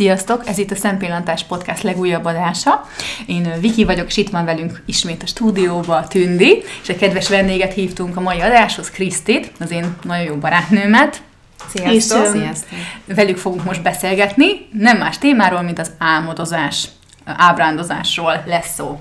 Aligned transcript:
Sziasztok! 0.00 0.48
Ez 0.48 0.58
itt 0.58 0.70
a 0.70 0.74
Szempillantás 0.74 1.44
Podcast 1.44 1.82
legújabb 1.82 2.24
adása. 2.24 2.88
Én 3.26 3.52
Viki 3.60 3.84
vagyok, 3.84 4.06
és 4.06 4.16
itt 4.16 4.30
van 4.30 4.44
velünk 4.44 4.82
ismét 4.86 5.22
a 5.22 5.26
stúdióba 5.26 6.06
Tündi, 6.08 6.62
és 6.82 6.88
egy 6.88 6.98
kedves 6.98 7.28
vendéget 7.28 7.72
hívtunk 7.72 8.16
a 8.16 8.20
mai 8.20 8.40
adáshoz, 8.40 8.90
Krisztit, 8.90 9.52
az 9.58 9.70
én 9.70 9.96
nagyon 10.02 10.24
jó 10.24 10.34
barátnőmet. 10.34 11.22
Sziasztok! 11.68 12.24
És, 12.24 12.30
Sziasztok! 12.30 12.78
Velük 13.04 13.36
fogunk 13.36 13.64
most 13.64 13.82
beszélgetni, 13.82 14.68
nem 14.72 14.98
más 14.98 15.18
témáról, 15.18 15.62
mint 15.62 15.78
az 15.78 15.90
álmodozás, 15.98 16.88
ábrándozásról 17.24 18.42
lesz 18.46 18.74
szó. 18.74 19.00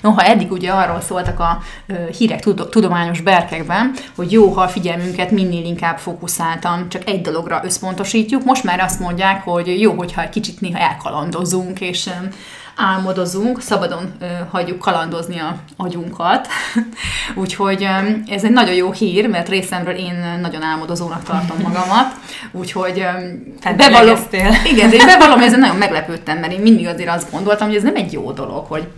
Noha 0.00 0.22
eddig 0.22 0.52
ugye 0.52 0.70
arról 0.70 1.00
szóltak 1.00 1.40
a 1.40 1.62
hírek 2.18 2.40
tudományos 2.70 3.20
berkekben, 3.20 3.94
hogy 4.16 4.32
jó, 4.32 4.52
ha 4.52 4.60
a 4.60 4.68
figyelmünket 4.68 5.30
minél 5.30 5.64
inkább 5.64 5.98
fókuszáltan 5.98 6.88
csak 6.88 7.08
egy 7.08 7.20
dologra 7.20 7.60
összpontosítjuk, 7.64 8.44
most 8.44 8.64
már 8.64 8.80
azt 8.80 9.00
mondják, 9.00 9.44
hogy 9.44 9.80
jó, 9.80 9.92
hogyha 9.92 10.22
egy 10.22 10.28
kicsit 10.28 10.60
néha 10.60 10.78
elkalandozunk, 10.78 11.80
és 11.80 12.10
álmodozunk, 12.78 13.60
szabadon 13.60 14.12
ö, 14.20 14.26
hagyjuk 14.50 14.78
kalandozni 14.78 15.38
a 15.38 15.56
agyunkat. 15.76 16.48
Úgyhogy 17.34 17.82
ö, 17.82 18.32
ez 18.32 18.44
egy 18.44 18.50
nagyon 18.50 18.74
jó 18.74 18.92
hír, 18.92 19.28
mert 19.28 19.48
részemről 19.48 19.94
én 19.94 20.38
nagyon 20.40 20.62
álmodozónak 20.62 21.22
tartom 21.22 21.56
magamat. 21.62 22.14
Úgyhogy 22.52 23.00
ö, 23.00 23.72
bevallom, 23.76 24.18
igen, 24.64 24.92
én 24.92 25.06
bevallom, 25.06 25.40
ezen 25.40 25.60
nagyon 25.60 25.76
meglepődtem, 25.76 26.38
mert 26.38 26.52
én 26.52 26.60
mindig 26.60 26.86
azért 26.86 27.08
azt 27.08 27.30
gondoltam, 27.30 27.66
hogy 27.66 27.76
ez 27.76 27.82
nem 27.82 27.96
egy 27.96 28.12
jó 28.12 28.32
dolog, 28.32 28.66
hogy 28.66 28.88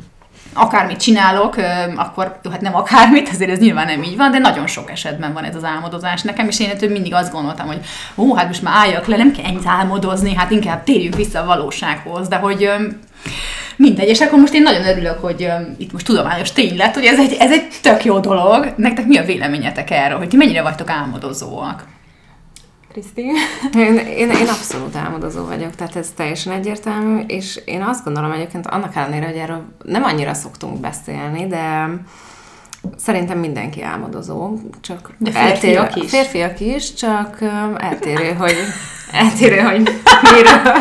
akármit 0.52 1.00
csinálok, 1.00 1.56
akkor 1.96 2.40
hát 2.50 2.60
nem 2.60 2.74
akármit, 2.74 3.28
azért 3.28 3.50
ez 3.50 3.58
nyilván 3.58 3.86
nem 3.86 4.02
így 4.02 4.16
van, 4.16 4.30
de 4.30 4.38
nagyon 4.38 4.66
sok 4.66 4.90
esetben 4.90 5.32
van 5.32 5.44
ez 5.44 5.56
az 5.56 5.64
álmodozás 5.64 6.22
nekem, 6.22 6.48
és 6.48 6.60
én 6.60 6.70
ettől 6.70 6.90
mindig 6.90 7.14
azt 7.14 7.32
gondoltam, 7.32 7.66
hogy 7.66 7.80
ó, 8.16 8.34
hát 8.34 8.46
most 8.46 8.62
már 8.62 8.74
álljak 8.76 9.06
le, 9.06 9.16
nem 9.16 9.32
kell 9.32 9.44
ennyit 9.44 9.66
álmodozni, 9.66 10.34
hát 10.34 10.50
inkább 10.50 10.84
térjünk 10.84 11.16
vissza 11.16 11.40
a 11.40 11.46
valósághoz, 11.46 12.28
de 12.28 12.36
hogy 12.36 12.70
mindegy, 13.76 14.08
és 14.08 14.20
akkor 14.20 14.38
most 14.38 14.54
én 14.54 14.62
nagyon 14.62 14.86
örülök, 14.86 15.20
hogy 15.20 15.48
itt 15.78 15.92
most 15.92 16.06
tudományos 16.06 16.52
tény 16.52 16.76
lett, 16.76 16.94
hogy 16.94 17.04
ez 17.04 17.18
egy, 17.18 17.36
ez 17.38 17.52
egy 17.52 17.68
tök 17.82 18.04
jó 18.04 18.18
dolog. 18.18 18.72
Nektek 18.76 19.06
mi 19.06 19.16
a 19.16 19.24
véleményetek 19.24 19.90
erről, 19.90 20.18
hogy 20.18 20.28
ti 20.28 20.36
mennyire 20.36 20.62
vagytok 20.62 20.90
álmodozóak? 20.90 21.84
Kriszti? 22.92 23.22
Én, 23.74 23.96
én, 23.96 24.30
én 24.30 24.48
abszolút 24.48 24.96
álmodozó 24.96 25.44
vagyok, 25.44 25.74
tehát 25.74 25.96
ez 25.96 26.12
teljesen 26.16 26.52
egyértelmű, 26.52 27.20
és 27.26 27.60
én 27.64 27.82
azt 27.82 28.04
gondolom 28.04 28.32
egyébként 28.32 28.66
annak 28.66 28.96
ellenére, 28.96 29.26
hogy 29.26 29.36
erről 29.36 29.62
nem 29.84 30.04
annyira 30.04 30.34
szoktunk 30.34 30.80
beszélni, 30.80 31.46
de 31.46 31.88
Szerintem 32.96 33.38
mindenki 33.38 33.82
álmodozó, 33.82 34.58
csak 34.80 35.10
de 35.18 35.30
férfiak 35.30 35.84
eltérő, 35.84 36.04
is. 36.04 36.10
Férfiak 36.10 36.60
is, 36.60 36.94
csak 36.94 37.38
eltérő, 37.76 38.32
hogy 38.32 38.56
eltérő, 39.22 39.58
hogy 39.58 39.80
miről. 40.22 40.74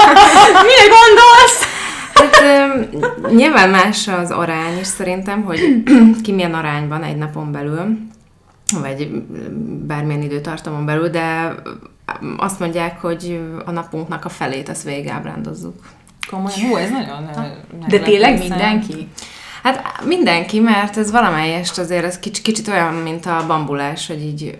Mire 0.68 0.86
gondolsz? 0.96 1.62
Hát 2.14 3.30
nyilván 3.30 3.70
más 3.70 4.08
az 4.08 4.30
arány 4.30 4.78
is 4.80 4.86
szerintem, 4.86 5.42
hogy 5.42 5.82
ki 6.22 6.32
milyen 6.32 6.54
arányban 6.54 7.02
egy 7.02 7.16
napon 7.16 7.52
belül 7.52 7.98
vagy 8.72 9.10
bármilyen 9.86 10.22
időtartamon 10.22 10.84
belül, 10.84 11.08
de 11.08 11.54
azt 12.36 12.60
mondják, 12.60 13.00
hogy 13.00 13.40
a 13.64 13.70
napunknak 13.70 14.24
a 14.24 14.28
felét 14.28 14.68
azt 14.68 14.82
végigábrándozzuk. 14.82 15.74
Komolyan? 16.30 16.60
Hú, 16.60 16.76
ez 16.76 16.90
nagyon... 16.90 17.30
De 17.88 17.98
tényleg 17.98 18.38
mindenki? 18.38 19.08
Hát 19.62 20.04
mindenki, 20.04 20.60
mert 20.60 20.96
ez 20.96 21.10
valamelyest 21.10 21.78
azért 21.78 22.04
ez 22.04 22.18
kicsit, 22.18 22.44
kicsit 22.44 22.68
olyan, 22.68 22.94
mint 22.94 23.26
a 23.26 23.44
bambulás, 23.46 24.06
hogy 24.06 24.22
így 24.22 24.58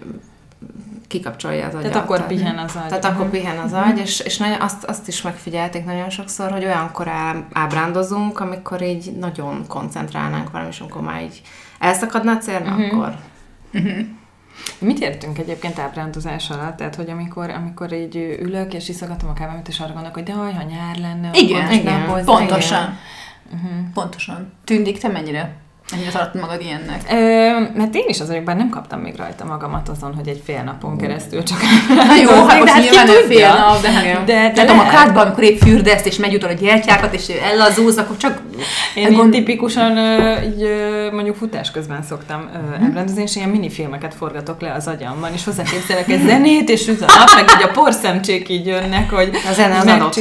kikapcsolja 1.09 1.67
az 1.67 1.75
agyat. 1.75 1.91
Tehát 1.91 2.05
akkor 2.05 2.27
pihen 2.27 2.59
az 2.59 2.77
agy. 2.77 2.89
Tehát 2.89 3.05
akkor 3.05 3.25
mhm. 3.25 3.31
pihen 3.31 3.59
az 3.59 3.73
agy, 3.73 3.99
és, 3.99 4.21
és 4.21 4.37
nagyon, 4.37 4.61
azt, 4.61 4.85
azt 4.85 5.09
is 5.09 5.23
megfigyelték 5.23 5.85
nagyon 5.85 6.11
sokszor, 6.11 6.51
hogy 6.51 6.65
olyankor 6.65 7.11
ábrándozunk, 7.53 8.41
amikor 8.41 8.83
így 8.83 9.13
nagyon 9.19 9.65
koncentrálnánk 9.67 10.51
valami, 10.51 10.71
és 10.71 10.81
amikor 10.81 11.03
már 11.03 11.23
így 11.23 11.43
elszakadna 11.79 12.33
a 12.33 12.37
cél, 12.37 12.61
uh-huh. 12.61 12.85
akkor 12.85 13.15
Uh-huh. 13.75 14.07
Mit 14.79 14.99
értünk 14.99 15.39
egyébként 15.39 15.79
ábrándozás 15.79 16.51
alatt? 16.51 16.77
Tehát, 16.77 16.95
hogy 16.95 17.11
amikor, 17.11 17.51
amikor 17.51 17.93
így 17.93 18.17
ülök, 18.41 18.75
és 18.75 18.89
iszogatom 18.89 19.29
a 19.29 19.33
kávámat, 19.33 19.69
és 19.69 19.79
arra 19.79 19.93
gondolok, 19.93 20.15
hogy 20.15 20.23
de 20.23 20.33
ha 20.33 20.63
nyár 20.63 20.97
lenne, 20.99 21.31
igen, 21.33 21.73
igen, 21.73 22.25
pontosan. 22.25 22.83
Igen. 22.83 22.99
Uh-huh. 23.53 23.93
Pontosan. 23.95 24.53
Tűndik, 24.65 24.99
te 24.99 25.09
mennyire 25.09 25.57
Ennyire 25.93 26.11
tartod 26.11 26.41
magad 26.41 26.61
ilyennek? 26.61 27.03
Ö, 27.11 27.79
mert 27.79 27.95
én 27.95 28.05
is 28.07 28.21
az 28.21 28.33
bár 28.45 28.57
nem 28.57 28.69
kaptam 28.69 29.01
még 29.01 29.17
rajta 29.17 29.45
magamat 29.45 29.89
azon, 29.89 30.15
hogy 30.15 30.29
egy 30.29 30.43
fél 30.45 30.63
napon 30.63 30.97
keresztül 30.97 31.43
csak 31.43 31.59
Na 31.89 32.17
jó, 32.17 32.47
hát 32.47 32.59
most 32.59 32.73
hát 32.73 32.83
nyilván 32.83 33.07
fél 33.07 33.49
nap, 33.49 33.83
de, 33.83 33.91
hát, 33.91 34.25
de, 34.25 34.53
de, 34.55 34.65
de 34.65 34.73
a 34.73 34.89
kádban, 34.89 35.27
amikor 35.27 35.43
épp 35.43 35.61
fürdeszt, 35.61 36.07
és 36.07 36.17
megjutott 36.17 36.51
a 36.51 36.53
gyertyákat, 36.53 37.15
és 37.15 37.29
ellazúz, 37.29 37.97
akkor 37.97 38.17
csak... 38.17 38.41
Én 38.95 39.13
gond... 39.13 39.31
tipikusan 39.31 39.99
így, 40.45 40.69
mondjuk 41.13 41.37
futás 41.37 41.71
közben 41.71 42.03
szoktam 42.03 42.51
uh-huh. 42.81 43.23
és 43.23 43.37
ilyen 43.37 43.49
minifilmeket 43.49 44.15
forgatok 44.15 44.61
le 44.61 44.73
az 44.73 44.87
agyamban, 44.87 45.33
és 45.33 45.45
hozzáképzelek 45.45 46.09
egy 46.09 46.27
zenét, 46.27 46.69
és 46.69 46.89
a 46.89 47.05
nap, 47.19 47.35
meg 47.35 47.45
így 47.57 47.63
a 47.63 47.71
porszemcsék 47.81 48.49
így 48.49 48.67
jönnek, 48.67 49.11
hogy 49.11 49.31
a 49.51 49.53
zene 49.53 49.79
az 49.79 49.87
adott 49.87 50.17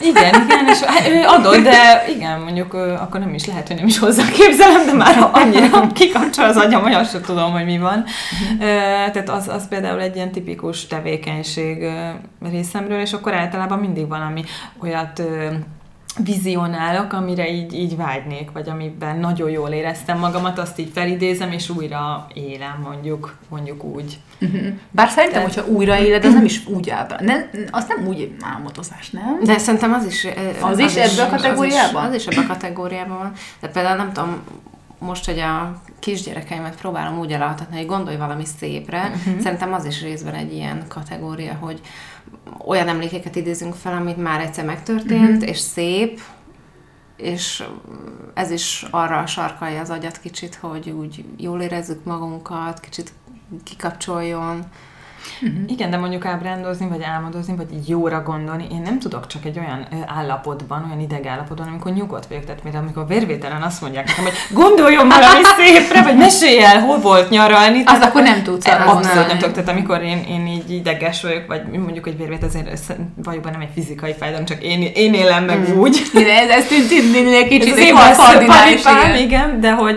Igen, 0.00 0.34
igen, 0.44 0.66
és 0.66 0.80
hát, 0.80 1.10
adott, 1.26 1.62
de 1.62 2.04
igen, 2.08 2.40
mondjuk 2.40 2.74
akkor 2.74 3.20
nem 3.20 3.34
is 3.34 3.46
lehet, 3.46 3.66
hogy 3.66 3.76
nem 3.76 3.86
is 3.86 3.98
hozzáképzel 3.98 4.46
képzelem, 4.58 4.86
de 4.86 4.92
már 4.92 5.30
annyira 5.32 5.86
kikapcsol 5.92 6.44
az 6.44 6.56
agyam, 6.56 6.82
hogy 6.82 6.92
azt 6.92 7.10
sem 7.10 7.22
tudom, 7.22 7.52
hogy 7.52 7.64
mi 7.64 7.78
van. 7.78 8.04
Uh-huh. 8.42 8.68
Tehát 9.12 9.28
az, 9.28 9.48
az 9.48 9.68
például 9.68 10.00
egy 10.00 10.16
ilyen 10.16 10.32
tipikus 10.32 10.86
tevékenység 10.86 11.84
részemről, 12.50 13.00
és 13.00 13.12
akkor 13.12 13.34
általában 13.34 13.78
mindig 13.78 14.08
valami 14.08 14.44
olyat 14.82 15.22
vizionálok, 16.24 17.12
amire 17.12 17.50
így, 17.50 17.74
így 17.74 17.96
vágynék, 17.96 18.50
vagy 18.52 18.68
amiben 18.68 19.18
nagyon 19.18 19.50
jól 19.50 19.68
éreztem 19.68 20.18
magamat, 20.18 20.58
azt 20.58 20.78
így 20.78 20.90
felidézem, 20.94 21.52
és 21.52 21.68
újra 21.68 22.26
élem, 22.34 22.80
mondjuk, 22.84 23.36
mondjuk 23.48 23.84
úgy. 23.84 24.18
Uh-huh. 24.40 24.66
Bár 24.90 25.08
szerintem, 25.08 25.40
Tehát... 25.42 25.54
hogyha 25.54 25.70
újra 25.72 25.98
éled, 25.98 26.24
az 26.24 26.32
nem 26.34 26.44
is 26.44 26.66
úgy 26.66 26.90
áll. 26.90 27.06
Nem, 27.20 27.50
az 27.70 27.86
nem 27.88 28.06
úgy 28.06 28.36
álmodozás, 28.40 29.10
nem? 29.10 29.40
De 29.44 29.58
szerintem 29.58 29.92
az 29.92 30.06
is... 30.06 30.26
Az, 30.60 30.70
az 30.70 30.78
is 30.78 30.94
ebbe 30.94 31.22
a 31.22 31.28
kategóriában? 31.28 32.04
Az 32.04 32.14
is, 32.14 32.26
az 32.26 32.32
is 32.32 32.38
ebbe 32.38 32.52
a 32.52 32.52
kategóriában 32.52 33.18
van. 33.18 33.32
De 33.60 33.68
például 33.68 33.96
nem 33.96 34.12
tudom, 34.12 34.42
most, 34.98 35.24
hogy 35.24 35.38
a 35.38 35.82
kisgyerekeimet 35.98 36.76
próbálom 36.76 37.18
úgy 37.18 37.32
elaltatni, 37.32 37.76
hogy 37.76 37.86
gondolj 37.86 38.16
valami 38.16 38.44
szépre, 38.44 39.12
uh-huh. 39.14 39.40
szerintem 39.40 39.72
az 39.72 39.84
is 39.84 40.02
részben 40.02 40.34
egy 40.34 40.52
ilyen 40.52 40.84
kategória, 40.88 41.54
hogy 41.54 41.80
olyan 42.66 42.88
emlékeket 42.88 43.36
idézünk 43.36 43.74
fel, 43.74 43.92
amit 43.92 44.16
már 44.16 44.40
egyszer 44.40 44.64
megtörtént, 44.64 45.36
uh-huh. 45.36 45.48
és 45.48 45.58
szép, 45.58 46.20
és 47.16 47.64
ez 48.34 48.50
is 48.50 48.86
arra 48.90 49.26
sarkalja 49.26 49.80
az 49.80 49.90
agyat 49.90 50.20
kicsit, 50.20 50.54
hogy 50.54 50.90
úgy 50.90 51.24
jól 51.36 51.60
érezzük 51.60 52.04
magunkat, 52.04 52.80
kicsit 52.80 53.12
kikapcsoljon, 53.64 54.64
Uh-huh. 55.42 55.60
Igen, 55.66 55.90
de 55.90 55.96
mondjuk 55.96 56.24
ábrándozni, 56.24 56.88
vagy 56.88 57.02
álmodozni, 57.02 57.56
vagy 57.56 57.72
így 57.72 57.88
jóra 57.88 58.22
gondolni, 58.22 58.66
én 58.72 58.82
nem 58.84 58.98
tudok 58.98 59.26
csak 59.26 59.44
egy 59.44 59.58
olyan 59.58 59.86
állapotban, 60.06 60.84
olyan 60.86 61.00
idegállapotban, 61.00 61.66
amikor 61.68 61.92
nyugodt 61.92 62.26
vagyok, 62.26 62.44
tehát 62.44 62.62
mint 62.62 62.76
amikor 62.76 63.06
vérvételen 63.06 63.62
azt 63.62 63.80
mondják 63.80 64.06
nekem, 64.06 64.24
hogy 64.24 64.34
gondoljon 64.50 65.08
valami 65.08 65.42
szépre, 65.58 66.02
vagy 66.02 66.16
mesélj 66.16 66.62
el, 66.62 66.80
hol 66.80 66.98
volt 66.98 67.30
nyaralni. 67.30 67.82
Az 67.84 68.00
akkor 68.00 68.22
nem 68.22 68.42
tudsz. 68.42 68.66
Az 68.66 68.72
abszolút 68.86 69.26
nem, 69.26 69.38
tudok, 69.38 69.54
tehát 69.54 69.68
amikor 69.68 70.02
én, 70.02 70.24
én 70.28 70.46
így 70.46 70.70
ideges 70.70 71.22
vagyok, 71.22 71.46
vagy 71.46 71.62
mondjuk 71.64 72.06
egy 72.06 72.16
vérvét, 72.16 72.42
azért 72.42 72.94
valójában 73.22 73.52
nem 73.52 73.60
egy 73.60 73.72
fizikai 73.74 74.14
fájdalom, 74.18 74.44
csak 74.44 74.62
én, 74.62 74.90
én 74.94 75.14
élem 75.14 75.44
meg 75.44 75.58
mm. 75.58 75.78
úgy. 75.78 76.02
ez, 76.14 76.48
ez 76.48 76.66
tűnt 76.66 76.90
egy 76.90 77.48
kicsit 77.48 77.76
egy 77.76 77.92
kardinális, 78.16 78.80
igen. 78.80 79.16
igen, 79.16 79.60
de 79.60 79.72
hogy, 79.72 79.96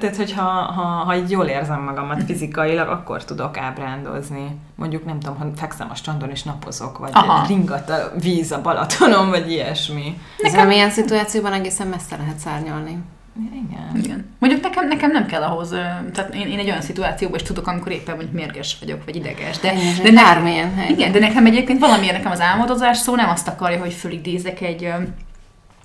tehát, 0.00 0.16
hogy 0.16 0.32
ha, 0.32 0.42
ha, 0.42 0.82
ha 0.82 1.16
így 1.16 1.30
jól 1.30 1.44
érzem 1.44 1.82
magamat 1.82 2.22
fizikailag, 2.26 2.88
akkor 2.88 3.24
tudok 3.24 3.58
ábrándozni 3.58 4.56
mondjuk 4.82 5.04
nem 5.04 5.20
tudom, 5.20 5.36
ha 5.38 5.46
fekszem 5.56 5.88
a 5.90 5.94
strandon 5.94 6.30
és 6.30 6.42
napozok, 6.42 6.98
vagy 6.98 7.10
Aha. 7.12 7.46
ringat 7.46 7.90
a 7.90 8.12
víz 8.20 8.52
a 8.52 8.60
Balatonon, 8.60 9.30
vagy 9.30 9.50
ilyesmi. 9.50 10.18
Nekem 10.38 10.70
ilyen 10.70 10.90
szituációban 10.90 11.52
egészen 11.52 11.86
messze 11.86 12.16
lehet 12.16 12.38
szárnyalni. 12.38 12.98
Igen. 13.36 14.04
Igen. 14.04 14.34
Mondjuk 14.38 14.62
nekem, 14.62 14.88
nekem 14.88 15.10
nem 15.10 15.26
kell 15.26 15.42
ahhoz, 15.42 15.68
tehát 16.14 16.34
én, 16.34 16.46
én 16.46 16.58
egy 16.58 16.68
olyan 16.68 16.80
szituációban 16.80 17.38
is 17.38 17.46
tudok, 17.46 17.66
amikor 17.66 17.92
éppen 17.92 18.14
mondjuk 18.14 18.34
mérges 18.34 18.76
vagyok, 18.80 19.04
vagy 19.04 19.16
ideges. 19.16 19.58
De, 19.58 19.74
de 20.02 20.10
nekem, 20.10 20.46
Igen, 20.88 21.12
de 21.12 21.18
nekem 21.18 21.46
egyébként 21.46 21.78
valamiért 21.78 22.16
nekem 22.16 22.32
az 22.32 22.40
álmodozás 22.40 22.96
szó 22.96 23.14
nem 23.14 23.28
azt 23.28 23.48
akarja, 23.48 23.78
hogy 23.78 23.92
fölidézek 23.92 24.60
egy 24.60 24.92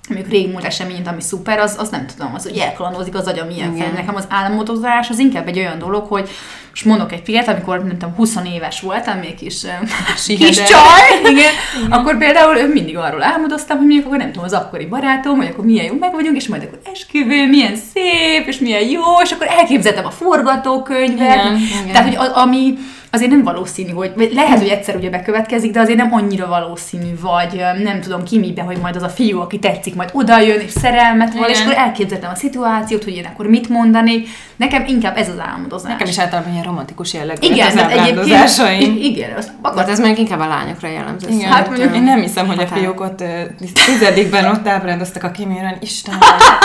mondjuk 0.10 0.32
régmúlt 0.32 0.64
eseményt, 0.64 1.08
ami 1.08 1.22
szuper, 1.22 1.60
az, 1.60 1.76
az 1.80 1.90
nem 1.90 2.06
tudom, 2.06 2.34
az, 2.34 2.44
hogy 2.44 2.58
elkalandozik 2.58 3.16
az 3.16 3.28
agyam 3.28 3.48
milyen 3.48 3.76
fel. 3.76 3.92
Nekem 3.92 4.16
az 4.16 4.26
álmodozás 4.30 5.10
az 5.10 5.20
inkább 5.20 5.48
egy 5.48 5.58
olyan 5.58 5.80
dolog, 5.80 6.06
hogy 6.08 6.30
most 6.70 6.86
mondok 6.86 7.12
egy 7.12 7.22
példát, 7.22 7.48
amikor 7.48 7.84
nem 7.84 7.98
tudom, 7.98 8.16
20 8.16 8.36
éves 8.54 8.82
voltam, 8.82 9.18
még 9.18 9.36
kis, 9.36 9.66
kis 10.26 10.56
csaj, 10.56 11.20
igen, 11.20 11.32
igen, 11.32 11.54
akkor 11.90 12.18
például 12.18 12.68
mindig 12.68 12.98
arról 12.98 13.24
álmodoztam, 13.24 13.78
hogy 13.78 13.86
mondjuk 13.86 14.06
akkor 14.06 14.18
nem 14.18 14.32
tudom, 14.32 14.44
az 14.44 14.54
akkori 14.54 14.86
barátom, 14.86 15.38
hogy 15.38 15.48
akkor 15.48 15.66
milyen 15.66 15.86
jó 15.86 15.94
meg 16.00 16.14
vagyunk, 16.14 16.36
és 16.36 16.48
majd 16.48 16.64
akkor 16.64 16.80
esküvő, 16.92 17.48
milyen 17.48 17.76
szép, 17.76 18.48
és 18.48 18.60
milyen 18.60 18.88
jó, 18.90 19.04
és 19.24 19.32
akkor 19.32 19.48
elképzeltem 19.50 20.06
a 20.06 20.12
forgatókönyvet. 20.12 21.46
Igen, 21.46 21.88
Tehát, 21.92 22.08
hogy 22.08 22.16
a, 22.16 22.38
ami, 22.38 22.78
azért 23.18 23.32
nem 23.32 23.44
valószínű, 23.44 23.92
hogy 23.92 24.12
vagy 24.16 24.32
lehet, 24.34 24.58
hogy 24.60 24.68
egyszer 24.68 24.96
ugye 24.96 25.10
bekövetkezik, 25.10 25.72
de 25.72 25.80
azért 25.80 25.98
nem 25.98 26.14
annyira 26.14 26.48
valószínű, 26.48 27.20
vagy 27.22 27.62
nem 27.84 28.02
tudom 28.02 28.24
ki 28.24 28.40
mibe, 28.40 28.62
hogy 28.62 28.78
majd 28.78 28.96
az 28.96 29.04
a 29.04 29.10
fiú, 29.10 29.40
aki 29.40 29.60
tetszik, 29.60 29.96
majd 29.96 30.10
oda 30.14 30.40
jön, 30.40 30.60
és 30.60 30.72
szerelmet 30.72 31.34
van, 31.34 31.50
és 31.50 31.62
akkor 31.62 31.74
elképzeltem 31.78 32.32
a 32.34 32.36
szituációt, 32.36 33.04
hogy 33.04 33.16
én 33.16 33.26
akkor 33.26 33.48
mit 33.48 33.70
mondani. 33.70 34.24
Nekem 34.56 34.84
inkább 34.88 35.18
ez 35.18 35.30
az 35.30 35.40
álmodozás. 35.52 35.92
Nekem 35.92 36.08
is 36.08 36.20
általában 36.20 36.52
ilyen 36.52 36.64
romantikus 36.64 37.14
jellegű 37.14 37.48
igen, 37.48 37.68
az 37.68 37.74
i- 38.80 39.06
igen, 39.06 39.32
azt 39.38 39.48
Hát 39.48 39.56
akar, 39.74 39.90
ez 39.90 39.98
mondjuk 40.00 40.20
inkább 40.20 40.40
a 40.40 40.48
lányokra 40.48 40.88
jellemző. 40.88 41.28
Igen, 41.30 41.52
Hát 41.52 41.68
mondjuk 41.68 41.96
én 41.96 42.04
nem 42.04 42.22
hiszem, 42.22 42.48
hogy 42.48 42.60
a 42.60 42.68
fiúk 42.68 43.02
ott 43.02 43.24
tizedikben 43.86 44.46
ott 44.46 44.68
ábrándoztak 44.68 45.24
a 45.24 45.32
kiméren. 45.32 45.78
Istenem, 45.82 46.20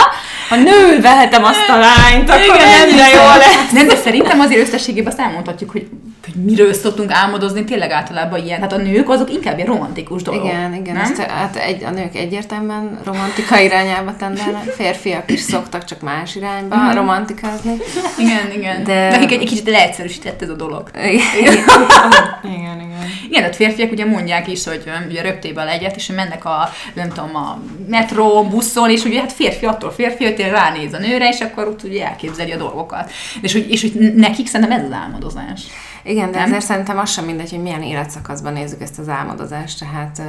ha 0.49 0.55
nő 0.55 1.01
vehetem 1.01 1.43
azt 1.43 1.69
a 1.69 1.77
lányt, 1.77 2.29
akkor 2.29 2.43
Igen, 2.55 2.67
mennyire 2.79 3.05
hiszem. 3.05 3.21
jó 3.21 3.37
lesz. 3.37 3.71
Nem, 3.71 3.87
de 3.87 3.95
szerintem 3.95 4.39
azért 4.39 4.61
összességében 4.67 5.11
azt 5.11 5.19
elmondhatjuk, 5.21 5.69
hogy, 5.71 5.87
hogy 6.25 6.42
miről 6.43 6.73
szoktunk 6.73 7.11
álmodozni, 7.11 7.63
tényleg 7.63 7.91
általában 7.91 8.43
ilyen. 8.45 8.59
Hát 8.61 8.73
a 8.73 8.77
nők 8.77 9.09
azok 9.09 9.33
inkább 9.33 9.55
ilyen 9.55 9.67
romantikus 9.67 10.21
dolgok. 10.21 10.45
Igen, 10.45 10.73
igen, 10.73 10.93
nem? 10.95 11.03
ezt, 11.03 11.21
hát 11.21 11.55
egy, 11.55 11.83
a 11.83 11.89
nők 11.89 12.15
egyértelműen 12.15 12.99
romantika 13.05 13.59
irányába 13.59 14.15
tendelnek, 14.15 14.63
férfiak 14.63 15.31
is 15.31 15.39
szoktak 15.39 15.83
csak 15.83 16.01
más 16.01 16.35
irányba 16.35 16.75
Mhm. 16.75 16.95
romantikázni. 16.95 17.77
Igen, 18.17 18.51
igen. 18.55 18.83
De- 18.83 18.93
De... 18.93 19.09
Nekik 19.09 19.31
egy, 19.31 19.41
egy 19.41 19.47
kicsit 19.49 19.69
leegyszerűsített 19.69 20.41
ez 20.41 20.49
a 20.49 20.55
dolog. 20.55 20.89
Igen. 20.93 21.23
Igen, 22.43 22.81
igen. 22.81 22.92
Igen, 23.23 23.41
tehát 23.41 23.55
férfiak 23.55 23.91
ugye 23.91 24.05
mondják 24.05 24.47
is, 24.47 24.63
hogy 24.63 24.83
ugye 25.09 25.21
röptében 25.21 25.67
egyet, 25.67 25.95
és 25.95 26.07
mennek 26.07 26.45
a, 26.45 26.69
nem 26.93 27.09
tudom, 27.09 27.35
a 27.35 27.59
metró, 27.87 28.43
buszon, 28.43 28.89
és 28.89 29.03
ugye 29.03 29.19
hát 29.19 29.33
férfi 29.33 29.65
attól 29.65 29.91
férfi, 29.91 30.23
hogy 30.23 30.39
ránéz 30.39 30.93
a 30.93 30.97
nőre, 30.97 31.27
és 31.27 31.39
akkor 31.39 31.67
úgy 31.67 31.83
ugye 31.83 32.05
elképzeli 32.05 32.51
a 32.51 32.57
dolgokat. 32.57 33.11
És 33.41 33.53
hogy, 33.53 33.69
és 33.69 33.81
hogy 33.81 34.13
nekik 34.15 34.47
szerintem 34.47 34.79
ez 34.79 34.85
az 34.85 34.91
álmodozás. 34.91 35.61
Igen, 36.03 36.31
de 36.31 36.37
Nem? 36.37 36.47
ezért 36.47 36.65
szerintem 36.65 36.97
az 36.97 37.11
sem 37.11 37.25
mindegy, 37.25 37.49
hogy 37.49 37.61
milyen 37.61 37.83
életszakaszban 37.83 38.53
nézzük 38.53 38.81
ezt 38.81 38.99
az 38.99 39.09
álmodozást, 39.09 39.79
tehát 39.79 40.21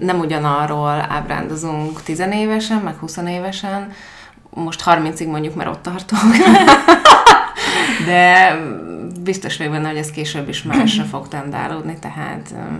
nem 0.00 0.18
ugyanarról 0.18 1.06
ábrándozunk 1.08 2.02
tizenévesen, 2.02 2.78
meg 2.78 2.94
20 2.98 3.16
évesen, 3.16 3.92
most 4.50 4.82
30-ig 4.86 5.26
mondjuk, 5.26 5.54
mert 5.54 5.70
ott 5.70 5.82
tartunk. 5.82 6.34
De 8.06 8.60
biztos 9.22 9.56
vagyok 9.56 9.72
benne, 9.72 9.88
hogy 9.88 9.96
ez 9.96 10.10
később 10.10 10.48
is 10.48 10.62
másra 10.62 11.04
fog 11.04 11.28
tendálódni, 11.28 11.98
tehát 12.00 12.50
ö, 12.52 12.74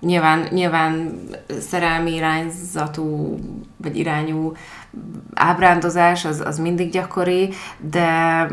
nyilván, 0.00 0.46
nyilván 0.50 1.20
szerelmi 1.60 2.14
irányzatú, 2.14 3.38
vagy 3.76 3.96
irányú 3.96 4.52
ábrándozás 5.34 6.24
az, 6.24 6.40
az 6.40 6.58
mindig 6.58 6.90
gyakori, 6.90 7.52
de 7.78 8.46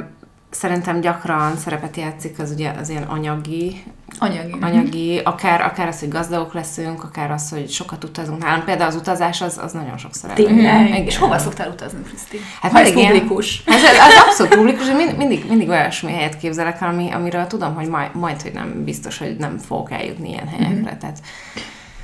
szerintem 0.54 1.02
gyakran 1.02 1.58
szerepet 1.58 1.98
játszik 1.98 2.40
az 2.40 2.52
ugye 2.52 2.72
az 2.80 2.90
ilyen 2.90 3.04
anyagi, 3.04 3.84
Anyagi. 4.20 4.56
anyagi 4.62 5.18
akár, 5.24 5.62
akár 5.62 5.88
az, 5.88 6.00
hogy 6.00 6.10
gazdagok 6.10 6.54
leszünk, 6.54 7.04
akár 7.04 7.32
az, 7.32 7.50
hogy 7.50 7.70
sokat 7.70 8.04
utazunk. 8.04 8.44
Nálam 8.44 8.64
például 8.64 8.90
az 8.90 8.96
utazás 8.96 9.42
az, 9.42 9.60
az 9.64 9.72
nagyon. 9.72 9.92
Tényleg? 10.34 10.88
Igen. 10.88 11.06
És 11.06 11.18
hova 11.18 11.38
szoktál 11.38 11.70
utazni, 11.70 12.02
Kriszti? 12.02 12.38
Hát 12.62 12.72
ha 12.72 12.80
ez 12.80 12.96
ilyen- 12.96 13.12
publikus. 13.12 13.64
Ez, 13.66 13.84
ez 13.84 13.98
abszolút 14.28 14.56
publikus, 14.56 14.86
mind, 14.88 15.18
mindig, 15.18 15.46
mindig 15.50 15.70
olyasmi 15.70 16.12
helyet 16.12 16.38
képzelek, 16.38 16.82
el, 16.82 16.88
ami, 16.88 17.12
amiről 17.12 17.48
tudom, 17.48 17.76
hogy 17.76 17.88
majd, 17.88 18.16
majd, 18.16 18.42
hogy 18.42 18.52
nem 18.54 18.84
biztos, 18.84 19.18
hogy 19.18 19.36
nem 19.38 19.58
fogok 19.58 19.92
eljutni 19.92 20.30
ilyen 20.30 20.48
helyekre. 20.48 20.98
Tehát 20.98 21.20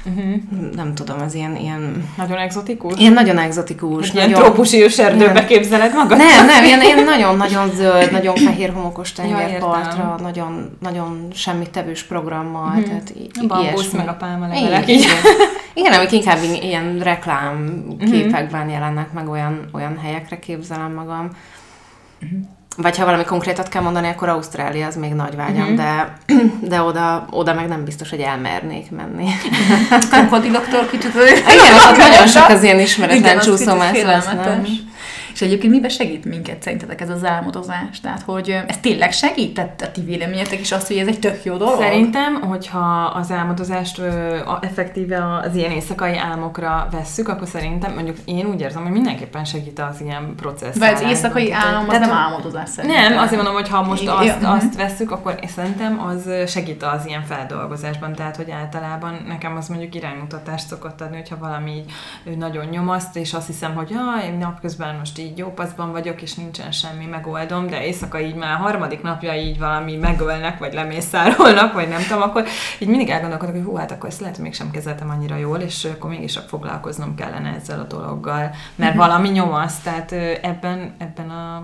Uh-huh. 0.06 0.36
nem 0.76 0.96
tudom, 0.96 1.22
az 1.22 1.34
ilyen, 1.34 1.56
ilyen, 1.56 2.10
Nagyon 2.18 2.38
exotikus. 2.38 3.00
ilyen 3.00 3.14
nagyon 3.14 3.38
exotikus. 3.38 4.08
Egy 4.10 4.16
ilyen 4.16 4.30
nagyon, 4.30 4.44
trópusi 4.46 4.82
őserdőbe 4.84 5.32
Igen. 5.32 5.46
képzeled 5.46 5.94
magad? 5.94 6.18
Nem, 6.18 6.46
nem, 6.46 6.64
ilyen, 6.64 6.82
ilyen 6.82 7.04
nagyon-nagyon 7.04 7.70
zöld, 7.76 8.12
nagyon 8.12 8.36
fehér 8.36 8.74
homokos 8.74 9.14
Ja, 9.18 9.24
tengerpartra, 9.24 9.90
értem. 10.02 10.16
nagyon, 10.22 10.78
nagyon 10.80 11.28
semmit 11.34 11.70
tevős 11.70 12.04
programmal, 12.04 12.70
Mhm. 12.70 12.84
tehát 12.84 13.10
i- 13.10 13.48
bambusz 13.48 13.92
meg 13.92 14.08
a 14.08 14.14
pálma 14.14 14.48
Igen, 14.56 14.84
igen. 14.88 15.10
igen, 15.74 15.94
amik 15.94 16.12
inkább 16.12 16.38
ilyen 16.62 17.00
reklám 17.00 17.84
képekben 18.12 18.70
jelennek 18.70 19.14
meg, 19.14 19.30
olyan, 19.30 19.70
olyan 19.74 19.98
helyekre 19.98 20.40
képzelem 20.40 20.94
magam. 20.94 21.30
Vagy 22.82 22.98
ha 22.98 23.06
valami 23.06 23.24
konkrétat 23.24 23.70
kell 23.70 23.82
mondani, 23.82 24.08
akkor 24.08 24.30
Ausztrália 24.30 24.88
az 24.88 24.96
még 24.96 25.14
nagy 25.14 25.36
vágyam, 25.36 25.76
de, 25.76 26.18
de 26.62 26.82
oda, 26.82 27.26
oda 27.30 27.54
meg 27.54 27.68
nem 27.68 27.84
biztos, 27.84 28.10
hogy 28.10 28.20
elmernék 28.20 28.92
menni. 28.92 29.28
Krokodiloktól 30.12 30.86
kicsit... 30.92 31.14
Igen, 31.14 31.90
ott 31.90 31.98
nagyon 31.98 32.28
sok 32.28 32.48
az 32.48 32.64
ilyen 32.64 32.80
ismeretlen 32.80 33.40
kicsit 33.40 33.66
lesz, 34.04 34.26
nem? 34.26 34.66
És 35.40 35.46
egyébként 35.46 35.74
miben 35.74 35.90
segít 35.90 36.26
minket 36.26 36.62
szerintetek 36.62 37.02
ez 37.02 37.10
az 37.10 37.26
álmodozás? 37.26 38.00
Tehát, 38.02 38.22
hogy 38.22 38.50
ez 38.68 38.78
tényleg 38.78 39.12
segít? 39.12 39.54
Tehát 39.54 39.82
a 39.82 39.92
ti 39.92 40.02
véleményetek 40.02 40.60
is 40.60 40.72
azt, 40.72 40.88
hogy 40.88 40.98
ez 40.98 41.08
egy 41.08 41.20
tök 41.20 41.44
jó 41.44 41.58
dolog? 41.58 41.82
Szerintem, 41.82 42.42
hogyha 42.42 43.12
az 43.16 43.32
álmodozást 43.32 43.98
ö, 43.98 44.38
effektíve 44.62 45.40
az 45.44 45.56
ilyen 45.56 45.72
éjszakai 45.72 46.18
álmokra 46.18 46.88
vesszük, 46.92 47.28
akkor 47.28 47.48
szerintem 47.48 47.94
mondjuk 47.94 48.18
én 48.26 48.46
úgy 48.46 48.62
érzem, 48.62 48.84
hogy 48.84 48.92
mindenképpen 48.92 49.46
segít 49.46 49.80
az 49.80 50.02
ilyen 50.02 50.34
processz. 50.36 50.78
Vagy 50.78 50.94
az 50.94 51.02
éjszakai 51.02 51.52
álom 51.52 51.90
az 51.90 52.00
nem 52.00 52.12
álmodozás 52.12 52.70
szerintem. 52.70 53.12
Nem, 53.12 53.18
azért 53.18 53.36
mondom, 53.36 53.54
hogy 53.54 53.70
ha 53.70 53.84
most 53.84 54.08
azt, 54.08 54.42
mhm. 54.42 54.52
azt 54.52 54.76
vesszük, 54.76 55.12
akkor 55.12 55.40
szerintem 55.48 56.02
az 56.08 56.52
segít 56.52 56.84
az 56.84 57.06
ilyen 57.06 57.24
feldolgozásban. 57.24 58.14
Tehát, 58.14 58.36
hogy 58.36 58.52
általában 58.52 59.24
nekem 59.28 59.58
az 59.58 59.68
mondjuk 59.68 59.96
iránymutatást 59.96 60.68
szokott 60.68 61.02
adni, 61.02 61.16
hogyha 61.16 61.38
valami 61.38 61.84
így 62.30 62.38
nagyon 62.38 62.66
nyomaszt, 62.66 63.16
és 63.16 63.34
azt 63.34 63.48
hiszem, 63.48 63.76
hogy 63.76 63.90
jaj, 63.90 64.38
napközben 64.40 64.96
most 64.96 65.20
így 65.20 65.29
jó 65.38 65.54
paszban 65.54 65.92
vagyok, 65.92 66.22
és 66.22 66.34
nincsen 66.34 66.72
semmi 66.72 67.06
megoldom, 67.06 67.68
de 67.68 67.86
éjszaka 67.86 68.22
így 68.22 68.36
már 68.36 68.58
harmadik 68.58 69.02
napja 69.02 69.36
így 69.36 69.60
valami 69.60 69.96
megölnek, 69.96 70.60
vagy 70.60 70.74
lemészárolnak, 70.74 71.74
vagy 71.74 71.88
nem 71.88 72.02
tudom, 72.02 72.22
akkor 72.22 72.46
így 72.80 72.88
mindig 72.88 73.10
elgondolkodok, 73.10 73.56
hogy 73.56 73.64
hú, 73.64 73.76
hát 73.76 73.92
akkor 73.92 74.10
ezt 74.10 74.20
lehet, 74.20 74.36
hogy 74.36 74.44
mégsem 74.44 74.72
kezeltem 74.72 75.10
annyira 75.10 75.36
jól, 75.36 75.58
és 75.58 75.86
akkor 75.86 76.10
mégis 76.10 76.40
foglalkoznom 76.48 77.16
kellene 77.16 77.56
ezzel 77.56 77.80
a 77.80 77.84
dologgal, 77.84 78.52
mert 78.76 78.96
valami 78.96 79.30
nyomaszt, 79.30 79.84
tehát 79.84 80.12
ebben, 80.42 80.94
ebben 80.98 81.30
a 81.30 81.60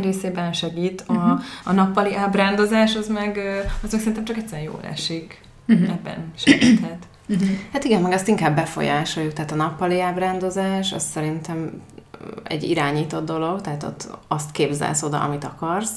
részében 0.00 0.52
segít. 0.52 1.04
A, 1.06 1.40
a 1.64 1.72
nappali 1.72 2.16
ábrándozás 2.16 2.96
az 2.96 3.08
meg, 3.08 3.38
az 3.82 3.92
meg 3.92 4.00
szerintem 4.00 4.24
csak 4.24 4.36
egyszerűen 4.36 4.66
jól 4.66 4.80
esik. 4.82 5.40
Ebben 5.68 6.32
segíthet. 6.36 7.08
Hát 7.72 7.84
igen, 7.84 8.02
meg 8.02 8.12
azt 8.12 8.28
inkább 8.28 8.54
befolyásoljuk, 8.54 9.32
tehát 9.32 9.52
a 9.52 9.54
nappali 9.54 10.00
ábrándozás, 10.00 10.92
az 10.92 11.02
szerintem 11.02 11.82
egy 12.42 12.62
irányított 12.62 13.24
dolog, 13.24 13.60
tehát 13.60 13.82
ott 13.82 14.08
azt 14.28 14.50
képzelsz 14.50 15.02
oda, 15.02 15.20
amit 15.20 15.44
akarsz. 15.44 15.92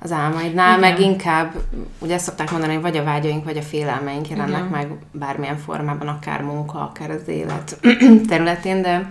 Az 0.00 0.12
álmaidnál, 0.12 0.78
Igen. 0.78 0.90
meg 0.90 1.00
inkább, 1.00 1.52
ugye 1.98 2.14
ezt 2.14 2.24
szokták 2.24 2.50
mondani, 2.50 2.72
hogy 2.72 2.82
vagy 2.82 2.96
a 2.96 3.04
vágyaink, 3.04 3.44
vagy 3.44 3.56
a 3.56 3.62
félelmeink 3.62 4.28
jelennek 4.28 4.58
Igen. 4.58 4.70
meg 4.70 4.96
bármilyen 5.12 5.56
formában, 5.56 6.08
akár 6.08 6.42
munka, 6.42 6.80
akár 6.80 7.10
az 7.10 7.28
élet 7.28 7.78
területén, 8.28 8.82
de 8.82 9.08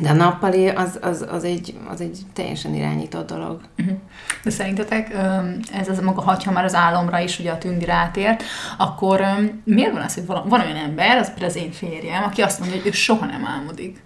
de 0.00 0.08
a 0.08 0.12
nappali 0.12 0.68
az, 0.68 0.98
az, 1.02 1.26
az, 1.30 1.44
egy, 1.44 1.74
az 1.88 2.00
egy 2.00 2.18
teljesen 2.32 2.74
irányított 2.74 3.28
dolog. 3.28 3.60
De 4.44 4.50
szerintetek 4.50 5.14
ez 5.72 5.88
az 5.88 6.00
maga, 6.00 6.20
ha 6.20 6.50
már 6.52 6.64
az 6.64 6.74
álomra 6.74 7.18
is 7.18 7.38
ugye 7.38 7.50
a 7.50 7.58
tündi 7.58 7.84
rátért, 7.84 8.42
akkor 8.78 9.24
miért 9.64 9.92
van 9.92 10.02
az, 10.02 10.14
hogy 10.14 10.26
van, 10.26 10.48
van 10.48 10.60
olyan 10.60 10.76
ember, 10.76 11.16
az 11.16 11.26
például 11.26 11.50
az 11.50 11.56
én 11.56 11.70
férjem, 11.70 12.22
aki 12.22 12.42
azt 12.42 12.58
mondja, 12.58 12.78
hogy 12.78 12.86
ő 12.86 12.90
soha 12.90 13.26
nem 13.26 13.46
álmodik. 13.46 14.04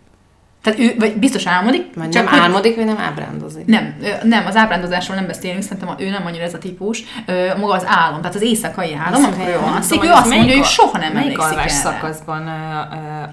Tehát 0.63 0.79
ő, 0.79 0.95
vagy 0.99 1.17
biztos 1.17 1.47
álmodik, 1.47 1.95
Vagy 1.95 2.11
csak 2.11 2.25
nem 2.25 2.33
hogy- 2.33 2.41
álmodik, 2.43 2.77
vagy 2.77 2.85
nem 2.85 2.99
ábrándozik. 2.99 3.67
Nem, 3.67 3.95
nem, 4.23 4.47
az 4.47 4.57
ábrándozásról 4.57 5.17
nem 5.17 5.27
beszélünk, 5.27 5.63
szerintem 5.63 5.95
ő 5.99 6.11
nem 6.11 6.27
annyira 6.27 6.45
ez 6.45 6.55
a 6.55 6.59
típus. 6.59 7.03
Maga 7.61 7.73
az 7.73 7.85
álom, 7.87 8.21
tehát 8.21 8.35
az 8.35 8.43
éjszakai 8.43 8.95
álom, 9.07 9.25
amikor 9.25 9.49
ő 9.49 9.57
alszik, 9.75 10.05
ő 10.05 10.09
azt 10.11 10.31
mondja, 10.31 10.57
hogy 10.57 10.65
soha 10.65 10.99
nem 10.99 11.13
Melyik 11.13 11.17
emlékszik 11.33 11.41
alvás 11.51 11.65
erre. 11.65 11.75
szakaszban 11.75 12.49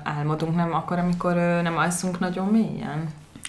álmodunk, 0.03 0.55
nem 0.55 0.73
akkor, 0.73 0.99
amikor 0.99 1.33
nem 1.63 1.77
alszunk 1.77 2.19
nagyon 2.19 2.45
mélyen? 2.47 3.03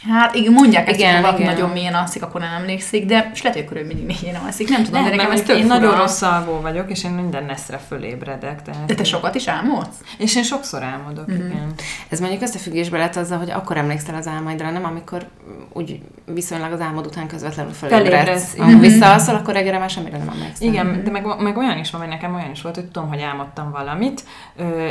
Hát 0.06 0.34
igen, 0.34 0.52
mondják 0.52 0.88
ezt, 0.88 0.98
Igen, 0.98 1.12
hogy 1.12 1.22
valaki 1.22 1.42
igen. 1.42 1.54
nagyon 1.54 1.70
mélyen 1.70 1.94
alszik, 1.94 2.22
akkor 2.22 2.40
nem 2.40 2.52
emlékszik, 2.52 3.06
de 3.06 3.30
és 3.34 3.42
lehet, 3.42 3.58
hogy 3.58 3.66
akkor 3.66 3.76
ő 3.82 3.86
mindig 3.86 4.06
mélyen 4.20 4.40
alszik. 4.46 4.68
Nem 4.68 4.82
tudom, 4.84 5.00
Lehet, 5.00 5.10
de 5.10 5.16
nekem 5.16 5.32
ez 5.38 5.42
tök 5.42 5.56
én 5.56 5.62
fura. 5.62 5.74
nagyon 5.78 5.96
rossz 5.96 6.22
alvó 6.22 6.60
vagyok, 6.60 6.90
és 6.90 7.04
én 7.04 7.10
minden 7.10 7.44
neszre 7.44 7.78
fölébredek. 7.88 8.62
Tehát... 8.62 8.84
De 8.84 8.94
te 8.94 9.04
sokat 9.04 9.34
is 9.34 9.48
álmodsz? 9.48 9.96
És 10.18 10.36
én 10.36 10.42
sokszor 10.42 10.82
álmodok, 10.82 11.26
Mhm. 11.26 11.36
mm-hmm. 11.36 11.46
igen. 11.50 11.72
Ez 12.08 12.20
mondjuk 12.20 12.42
összefüggésbe 12.42 12.98
lett 12.98 13.16
azzal, 13.16 13.38
hogy 13.38 13.50
akkor 13.50 13.76
emlékszel 13.76 14.14
az 14.14 14.26
álmaidra, 14.26 14.70
nem 14.70 14.84
amikor 14.84 15.26
úgy 15.72 16.00
viszonylag 16.24 16.72
az 16.72 16.80
álmod 16.80 17.06
után 17.06 17.26
közvetlenül 17.26 17.72
igen. 17.90 18.38
Ha 18.58 18.78
visszaalszol, 18.78 19.34
akkor 19.34 19.54
reggelre 19.54 19.78
már 19.78 19.90
semmire 19.90 20.18
nem 20.18 20.28
emlékszel. 20.28 20.68
Igen, 20.68 21.00
de 21.04 21.10
meg, 21.10 21.24
meg 21.38 21.56
olyan 21.56 21.78
is 21.78 21.90
van, 21.90 22.00
vagy 22.00 22.10
nekem 22.10 22.34
olyan 22.34 22.50
is 22.50 22.62
volt, 22.62 22.74
hogy 22.74 22.84
tudom, 22.84 23.08
hogy 23.08 23.20
álmodtam 23.20 23.70
valamit, 23.70 24.22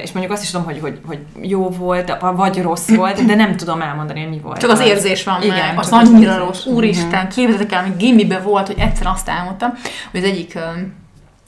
és 0.01 0.11
mondjuk 0.11 0.33
azt 0.33 0.43
is 0.43 0.51
tudom, 0.51 0.65
hogy, 0.65 0.79
hogy, 0.79 0.99
hogy 1.05 1.19
jó 1.41 1.69
volt, 1.69 2.17
vagy 2.35 2.61
rossz 2.61 2.89
volt, 2.89 3.25
de 3.25 3.35
nem 3.35 3.55
tudom 3.55 3.81
elmondani, 3.81 4.19
hogy 4.19 4.29
mi 4.29 4.39
volt. 4.39 4.59
Csak 4.59 4.69
az 4.69 4.79
érzés 5.05 5.23
van 5.23 5.41
Igen, 5.41 5.57
meg, 5.57 5.79
az 5.79 5.91
annyira 5.91 6.37
rossz. 6.37 6.65
Úristen, 6.65 7.29
képzeljétek 7.29 7.71
el, 7.71 7.83
még 7.83 7.97
gimibe 7.97 8.39
volt, 8.39 8.67
hogy 8.67 8.79
egyszer 8.79 9.07
azt 9.07 9.29
álmodtam, 9.29 9.73
hogy 10.11 10.23
az 10.23 10.29
egyik 10.29 10.57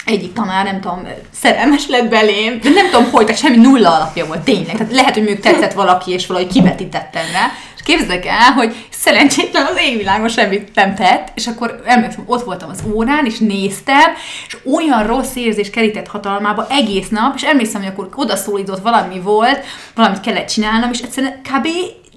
egyik 0.06 0.34
tanár, 0.34 0.66
nem 0.66 0.82
tudom, 0.82 1.08
szerelmes 1.32 1.88
lett 1.88 2.10
belém, 2.10 2.60
de 2.60 2.70
nem 2.70 2.90
tudom 2.90 3.12
hogy, 3.12 3.26
tehát 3.26 3.42
semmi 3.42 3.58
nulla 3.58 3.96
alapja 3.96 4.26
volt, 4.26 4.40
tényleg. 4.40 4.78
Tehát 4.78 4.94
lehet, 4.94 5.14
hogy 5.14 5.24
mondjuk 5.24 5.46
tetszett 5.46 5.74
valaki, 5.74 6.12
és 6.12 6.28
valahogy 6.28 6.52
kivetítettem 6.52 7.24
rá, 7.34 7.52
és 7.76 7.82
képzeljétek 7.84 8.26
el, 8.26 8.52
hogy 8.52 8.76
szerencsétlen 8.90 9.66
az 9.66 9.78
égvilágon 9.82 10.30
semmit 10.30 10.76
nem 10.76 10.96
tett, 10.96 11.32
és 11.36 11.48
akkor 11.48 11.82
emlékszem, 11.86 12.24
ott 12.26 12.44
voltam 12.44 12.70
az 12.70 12.84
órán, 12.94 13.26
és 13.26 13.38
néztem, 13.38 14.12
és 14.48 14.58
olyan 14.74 15.08
rossz 15.08 15.36
érzés 15.36 15.70
kerített 15.70 16.08
hatalmába 16.08 16.68
egész 16.70 17.10
nap, 17.10 17.36
és 17.36 17.44
emlékszem, 17.44 17.82
hogy 17.82 17.92
akkor 17.92 18.10
odaszólított 18.16 18.82
valami 18.82 19.20
volt, 19.20 19.66
valamit 19.96 20.20
kellett 20.22 20.48
csinálnom, 20.48 20.90
és 20.92 21.00
egyszerűen 21.00 21.42
kb 21.42 21.68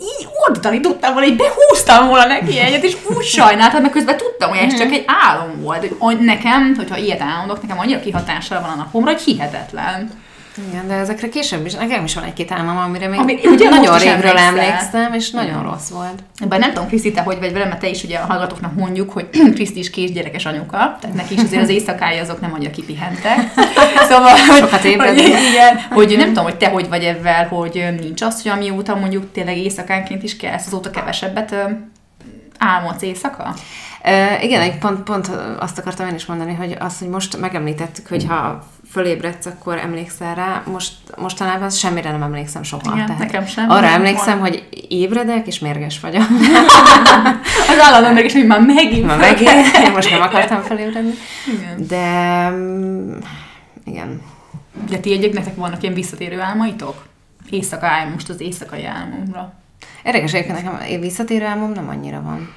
így 0.02 0.28
oldani 0.49 0.80
tudtam 0.80 1.12
volna, 1.12 1.28
így 1.28 1.37
behúztam 1.37 2.09
volna 2.09 2.26
neki 2.26 2.59
egyet, 2.59 2.82
és 2.82 2.97
úgy 3.16 3.25
sajnáltam, 3.25 3.80
mert 3.80 3.92
közben 3.92 4.16
tudtam, 4.16 4.49
hogy 4.49 4.59
ez 4.59 4.78
csak 4.78 4.92
egy 4.92 5.04
álom 5.06 5.61
volt. 5.61 5.87
Hogy 5.99 6.18
nekem, 6.18 6.75
hogyha 6.76 6.97
ilyet 6.97 7.21
álmodok, 7.21 7.62
nekem 7.62 7.78
annyira 7.78 8.00
kihatással 8.00 8.61
van 8.61 8.71
a 8.71 8.75
napomra, 8.75 9.11
hogy 9.11 9.23
hihetetlen. 9.23 10.22
Igen, 10.68 10.88
de 10.88 10.94
ezekre 10.94 11.28
később 11.28 11.66
is, 11.66 11.73
nekem 11.73 12.04
is 12.04 12.14
van 12.14 12.25
egy-két 12.25 12.52
álmom, 12.52 12.76
amire 12.76 13.09
még 13.09 13.18
Ami- 13.21 13.40
ugye 13.44 13.68
nagyon 13.68 13.99
régről 13.99 14.37
emlékszem, 14.37 15.12
és 15.12 15.30
nagyon 15.30 15.62
rossz 15.62 15.88
volt. 15.88 16.23
Ebben 16.38 16.59
nem 16.59 16.73
tudom, 16.73 16.88
Kriszti, 16.88 17.12
te 17.12 17.23
hogy 17.23 17.38
vagy 17.38 17.52
velem, 17.52 17.68
mert 17.68 17.80
te 17.80 17.88
is 17.88 18.02
ugye 18.04 18.18
a 18.18 18.26
hallgatóknak 18.26 18.75
mondjuk, 18.75 19.12
hogy 19.12 19.28
Kriszti 19.54 19.78
is 19.78 19.90
kisgyerekes 19.90 20.47
anyuka, 20.47 20.76
tehát 20.76 21.16
neki 21.16 21.35
is 21.35 21.40
azért 21.40 21.62
az 21.62 21.68
éjszakája 21.68 22.23
azok 22.23 22.40
nem 22.40 22.52
annyira 22.52 22.71
kipihentek. 22.71 23.38
Szóval, 24.09 24.37
Sokat 24.37 24.85
ébredni. 24.85 25.21
hogy, 25.23 25.30
igen, 25.50 25.78
hogy 25.90 26.16
nem 26.16 26.26
tudom, 26.26 26.44
hogy 26.44 26.56
te 26.56 26.68
hogy 26.68 26.88
vagy 26.88 27.04
ebben, 27.04 27.49
hogy 27.49 27.85
nincs 28.00 28.23
az, 28.23 28.42
hogy 28.42 28.50
amióta 28.50 28.94
mondjuk 28.94 29.32
tényleg 29.32 29.56
éjszakánként 29.56 30.23
is 30.23 30.37
kell, 30.37 30.54
azóta 30.66 30.90
kevesebbet 30.90 31.54
álmodsz 32.59 33.02
éjszaka? 33.02 33.54
Uh, 34.04 34.44
igen, 34.44 34.61
egy 34.61 34.78
pont, 34.78 35.02
pont 35.02 35.30
azt 35.59 35.78
akartam 35.78 36.09
én 36.09 36.14
is 36.14 36.26
mondani, 36.26 36.54
hogy 36.54 36.76
az, 36.78 36.99
hogy 36.99 37.09
most 37.09 37.40
megemlítettük, 37.40 38.06
hogy 38.09 38.25
ha 38.28 38.64
fölébredsz, 38.92 39.46
akkor 39.46 39.78
emlékszel 39.78 40.34
rá, 40.34 40.62
most, 40.66 40.92
mostanában 41.16 41.70
semmire 41.70 42.11
nem 42.11 42.22
emlékszem 42.22 42.62
soha. 42.62 42.94
Igen, 42.94 43.16
nekem 43.18 43.46
sem. 43.46 43.70
Arra 43.70 43.80
Nem 43.80 43.92
emlékszem, 43.92 44.38
van. 44.38 44.49
hogy 44.49 44.68
ébredek, 44.88 45.46
és 45.46 45.58
mérges 45.58 46.00
vagyok. 46.00 46.22
Az 47.72 47.78
állandóan 47.80 48.14
meg 48.14 48.25
is, 48.25 48.32
hogy 48.32 48.46
már 48.46 48.61
megint. 48.61 49.06
Fel 49.06 49.16
megint, 49.16 49.76
én 49.84 49.92
most 49.92 50.11
nem 50.11 50.20
akartam 50.20 50.62
felébredni. 50.62 51.12
Igen. 51.54 51.87
De 51.87 52.49
mm, 52.50 53.16
igen. 53.84 54.22
De 54.88 54.99
ti 54.99 55.12
egyébként 55.12 55.54
vannak 55.54 55.82
ilyen 55.82 55.94
visszatérő 55.94 56.40
álmaitok? 56.40 57.04
Éjszaka 57.50 57.87
álm, 57.87 58.11
most 58.12 58.28
az 58.28 58.40
éjszakai 58.40 58.84
álmomra. 58.84 59.52
Érdekes, 60.04 60.32
egyébként 60.32 60.62
nekem 60.62 61.00
visszatérő 61.00 61.44
álmom 61.44 61.72
nem 61.72 61.88
annyira 61.88 62.22
van. 62.22 62.54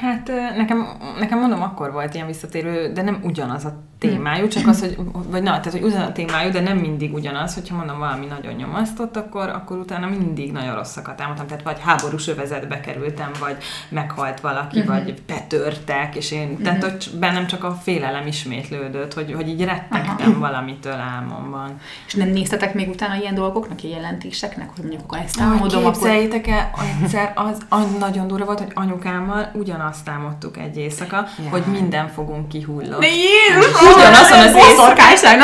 Hát 0.00 0.30
nekem, 0.56 0.86
nekem 1.18 1.38
mondom, 1.38 1.62
akkor 1.62 1.92
volt 1.92 2.14
ilyen 2.14 2.26
visszatérő, 2.26 2.92
de 2.92 3.02
nem 3.02 3.20
ugyanaz 3.22 3.64
a 3.64 3.82
témájú, 4.00 4.48
csak 4.48 4.66
az, 4.66 4.80
hogy, 4.80 4.96
vagy 5.12 5.42
na, 5.42 5.50
tehát, 5.50 5.72
hogy 5.72 5.82
ugyanaz 5.82 6.08
a 6.08 6.12
témájú, 6.12 6.50
de 6.50 6.60
nem 6.60 6.76
mindig 6.76 7.14
ugyanaz, 7.14 7.54
hogyha 7.54 7.76
mondom 7.76 7.98
valami 7.98 8.26
nagyon 8.26 8.52
nyomasztott, 8.54 9.16
akkor, 9.16 9.48
akkor 9.48 9.78
utána 9.78 10.06
mindig 10.06 10.52
nagyon 10.52 10.74
rosszakat 10.74 11.20
álmodtam, 11.20 11.46
tehát 11.46 11.62
vagy 11.62 11.78
háborús 11.80 12.28
övezetbe 12.28 12.80
kerültem, 12.80 13.30
vagy 13.40 13.56
meghalt 13.88 14.40
valaki, 14.40 14.80
uh-huh. 14.80 14.94
vagy 14.94 15.22
betörtek, 15.26 16.16
és 16.16 16.32
én, 16.32 16.48
uh-huh. 16.48 16.62
tehát 16.62 16.82
hogy 16.82 17.10
bennem 17.18 17.46
csak 17.46 17.64
a 17.64 17.70
félelem 17.70 18.26
ismétlődött, 18.26 19.14
hogy, 19.14 19.32
hogy 19.32 19.48
így 19.48 19.64
rettegtem 19.64 20.38
valamitől 20.38 20.92
álmomban. 20.92 21.78
És 22.06 22.14
nem 22.14 22.28
néztetek 22.28 22.74
még 22.74 22.88
utána 22.88 23.14
ilyen 23.14 23.34
dolgoknak, 23.34 23.82
ilyen 23.82 24.00
jelentéseknek, 24.00 24.70
hogy 24.74 24.84
mondjuk 24.84 25.02
akkor 25.02 25.18
ezt 25.18 25.40
álmodom, 25.40 25.78
akkor... 25.78 25.92
képzeljétek 25.92 26.46
el, 26.46 26.70
egyszer 27.02 27.32
az, 27.34 27.58
az 27.68 27.96
nagyon 27.98 28.26
durva 28.26 28.44
volt, 28.44 28.58
hogy 28.58 28.72
anyukámmal 28.74 29.50
ugyanazt 29.90 30.08
álmodtuk 30.08 30.56
egy 30.56 30.76
éjszaka, 30.76 31.26
Ja. 31.44 31.50
hogy 31.50 31.62
minden 31.62 32.08
fogunk 32.08 32.48
kihullott. 32.48 33.00
De 33.00 33.06
Jézus! 33.06 33.80
Ugyanazon 33.94 34.38
az 34.38 34.54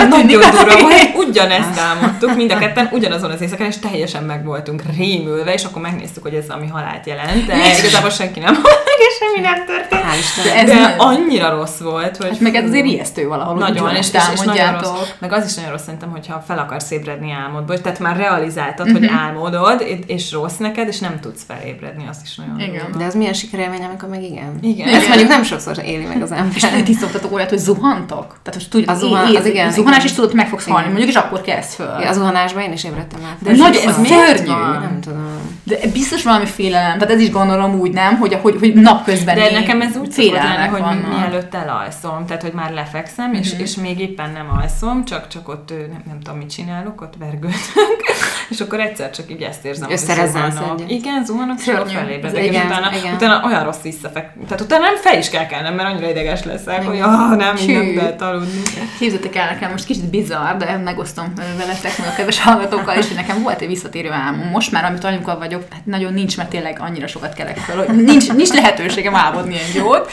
tűnik 0.09 0.39
Nagyon 0.39 0.63
durva 0.63 0.79
volt, 0.81 1.15
ugyanezt 1.29 1.81
álmodtuk, 1.81 2.37
mind 2.37 2.51
a 2.53 2.59
ketten 2.59 2.89
ugyanazon 2.93 3.31
az 3.31 3.41
éjszakán, 3.41 3.67
és 3.67 3.79
teljesen 3.79 4.25
meg 4.25 4.45
voltunk 4.45 4.83
rémülve, 4.97 5.53
és 5.53 5.65
akkor 5.65 5.83
megnéztük, 5.83 6.23
hogy 6.23 6.35
ez 6.35 6.49
ami 6.49 6.67
halált 6.69 7.07
jelent, 7.07 7.47
de 7.47 7.55
igazából 7.79 8.11
senki 8.11 8.41
nem 8.41 8.55
volt 8.55 8.85
meg, 8.85 8.99
és 8.99 9.19
semmi 9.37 9.47
nem 9.47 9.65
történt. 9.67 10.03
Hál' 10.03 10.19
Istennek. 10.19 10.59
Ez 10.63 10.69
De 10.69 10.75
nagyon- 10.81 10.99
annyira 10.99 11.51
rossz 11.51 11.79
volt, 11.79 12.17
hogy... 12.17 12.29
Hát 12.29 12.41
meg 12.41 12.55
ez 12.55 12.65
azért 12.69 12.85
ijesztő 12.87 13.27
valahol, 13.29 13.55
hogy 13.55 13.63
Nagyon, 13.63 13.91
és, 13.95 14.07
és, 14.13 14.23
és 14.35 14.41
nagyon 14.41 14.73
rossz. 14.73 15.09
Meg 15.19 15.33
az 15.33 15.45
is 15.47 15.55
nagyon 15.55 15.71
rossz 15.71 15.83
szerintem, 15.85 16.11
hogyha 16.11 16.45
fel 16.47 16.59
akarsz 16.59 16.91
ébredni 16.91 17.33
álmodból, 17.33 17.75
és 17.75 17.81
tehát 17.81 17.99
már 17.99 18.17
realizáltad, 18.17 18.91
hogy 18.91 19.07
álmodod, 19.27 19.85
és 20.07 20.33
rossz 20.33 20.57
neked, 20.57 20.89
és 20.89 20.99
nem 20.99 21.21
tudsz 21.21 21.43
felébredni, 21.49 22.05
az 22.11 22.17
is 22.23 22.37
nagyon 22.37 22.61
Igen. 22.61 22.83
durva. 22.85 22.99
De 22.99 23.05
az 23.05 23.15
milyen 23.15 23.33
sikerélmény, 23.33 23.85
amikor 23.85 24.09
meg 24.09 24.23
igen. 24.23 24.59
Igen. 24.61 24.89
Ezt 24.89 25.09
mondjuk 25.09 25.29
nem 25.29 25.43
sokszor 25.43 25.79
éli 25.85 26.05
meg 26.05 26.23
az 26.23 26.35
És 26.55 26.63
ember. 26.63 26.83
ti 26.83 26.93
szoktatok 26.93 27.33
olyat, 27.35 27.49
hogy 27.49 27.59
zuhantok? 27.59 28.27
Tehát 28.43 28.55
most 28.55 28.71
tudod, 28.71 28.89
Az 28.89 28.99
zuhan- 28.99 29.37
az 29.37 29.47
igen, 29.47 29.71
zuhanás 29.73 29.97
igen. 29.97 30.07
is 30.11 30.13
tudod, 30.13 30.35
meg 30.35 30.49
fogsz 30.49 30.67
halni, 30.69 30.87
mondjuk, 30.87 31.09
és 31.09 31.15
akkor 31.15 31.41
kezd 31.41 31.71
föl. 31.75 31.97
Ja, 32.01 32.09
Az 32.09 32.17
zuhanásban 32.17 32.63
én 32.63 32.73
is 32.73 32.85
ébredtem 32.85 33.21
át. 33.31 33.37
De 33.39 33.57
nagy, 33.63 33.77
ez 33.77 33.95
szörnyű. 34.09 34.51
Nem 34.51 34.99
tudom. 35.01 35.25
De 35.63 35.77
biztos 35.93 36.23
valami 36.23 36.47
félelem, 36.47 36.99
tehát 36.99 37.15
ez 37.15 37.21
is 37.21 37.31
gondolom 37.31 37.81
úgy, 37.81 37.93
nem, 37.93 38.17
hogy, 38.19 38.39
hogy, 38.43 38.57
hogy 38.59 38.75
napközben 38.75 39.26
De 39.35 39.47
így 39.47 39.53
nekem 39.53 39.81
ez 39.81 39.97
úgy 39.97 40.11
szokott 40.11 40.33
lenni, 40.33 40.69
hogy 40.69 40.81
vannak. 40.81 41.19
mielőtt 41.19 41.55
elalszom, 41.55 42.27
tehát 42.27 42.43
hogy 42.43 42.53
már 42.53 42.73
lefekszem, 42.73 43.35
és, 43.35 43.55
és 43.59 43.75
még 43.75 44.01
éppen 44.01 44.31
nem 44.31 44.51
alszom, 44.63 45.05
csak, 45.05 45.29
csak 45.29 45.49
ott 45.49 45.71
nem, 45.71 46.03
nem 46.07 46.21
tudom, 46.21 46.39
mit 46.39 46.51
csinálok, 46.51 47.01
ott 47.01 47.15
vergődök, 47.19 47.57
és 48.51 48.61
akkor 48.61 48.81
egyszer 48.81 49.11
csak 49.11 49.31
így 49.31 49.43
ezt 49.43 49.65
érzem, 49.65 49.91
egyet. 50.79 50.91
Igen, 50.91 51.25
zuhanok, 51.25 51.59
és 51.59 51.69
akkor 51.69 51.91
felébredek, 51.91 52.43
és 52.43 52.49
Igen, 52.49 52.67
utána, 52.67 52.97
igen. 52.97 53.15
utána 53.15 53.47
olyan 53.47 53.65
rossz 53.65 53.81
visszafek. 53.83 54.33
Tehát 54.45 54.61
utána 54.61 54.85
nem 54.85 54.97
fel 54.97 55.19
is 55.19 55.29
kell 55.29 55.47
kelnem, 55.47 55.75
mert 55.75 55.89
annyira 55.89 56.09
ideges 56.09 56.45
leszek, 56.45 56.85
hogy 56.85 57.01
ah, 57.01 57.37
nem, 57.37 57.57
így 57.57 57.75
nem 57.75 57.85
Hű. 57.85 57.95
lehet 57.97 58.23
aludni. 58.23 58.63
Képzeljétek 58.99 59.37
el 59.37 59.51
nekem, 59.51 59.71
most 59.71 59.85
kicsit 59.85 60.11
bizarr, 60.11 60.57
de 60.57 60.77
megosztom 60.77 61.33
veletek, 61.57 61.99
meg 61.99 62.09
a 62.09 62.15
kedves 62.17 62.41
hallgatókkal 62.41 62.95
hogy 62.95 63.13
nekem 63.15 63.43
volt 63.43 63.61
egy 63.61 63.69
visszatérő 63.69 64.11
álmom. 64.11 64.49
Most 64.49 64.73
már, 64.73 64.85
amit 64.85 65.05
anyukkal 65.05 65.39
vagyok, 65.39 65.63
hát 65.73 65.87
nagyon 65.87 66.13
nincs, 66.13 66.37
mert 66.37 66.49
tényleg 66.49 66.79
annyira 66.81 67.07
sokat 67.07 67.35
kelek 67.35 67.57
fel, 67.57 67.77
hogy 67.77 68.05
nincs, 68.05 68.33
nincs 68.33 68.53
lehetőségem 68.53 69.15
álmodni 69.17 69.55
egy 69.55 69.75
jót. 69.75 70.11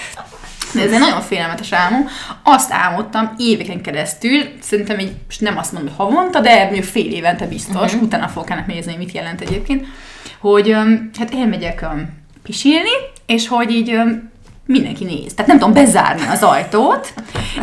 De 0.74 0.82
ez 0.82 0.92
egy 0.92 1.00
nagyon 1.00 1.22
félelmetes 1.22 1.72
álmom. 1.72 2.08
Azt 2.44 2.72
álmodtam 2.72 3.34
éveken 3.38 3.82
keresztül, 3.82 4.42
szerintem 4.62 5.00
így, 5.00 5.12
most 5.26 5.42
nem 5.42 5.58
azt 5.58 5.72
mondom, 5.72 5.94
hogy 5.96 6.06
havonta, 6.06 6.40
de 6.40 6.64
mondjuk 6.64 6.84
fél 6.84 7.12
évente 7.12 7.46
biztos, 7.46 7.92
uh-huh. 7.92 8.02
utána 8.02 8.28
fogok 8.28 8.50
ennek 8.50 8.68
nézni, 8.68 8.92
hogy 8.92 9.04
mit 9.06 9.14
jelent 9.14 9.42
egyébként, 9.42 9.86
hogy 10.40 10.76
hát 11.20 11.34
elmegyek 11.34 11.86
pisilni, 12.44 12.90
és 13.26 13.48
hogy 13.48 13.72
így 13.72 14.00
mindenki 14.66 15.04
néz. 15.04 15.34
Tehát 15.34 15.48
nem 15.48 15.60
tudom 15.60 15.74
bezárni 15.74 16.28
az 16.32 16.44
ajtót, 16.44 17.14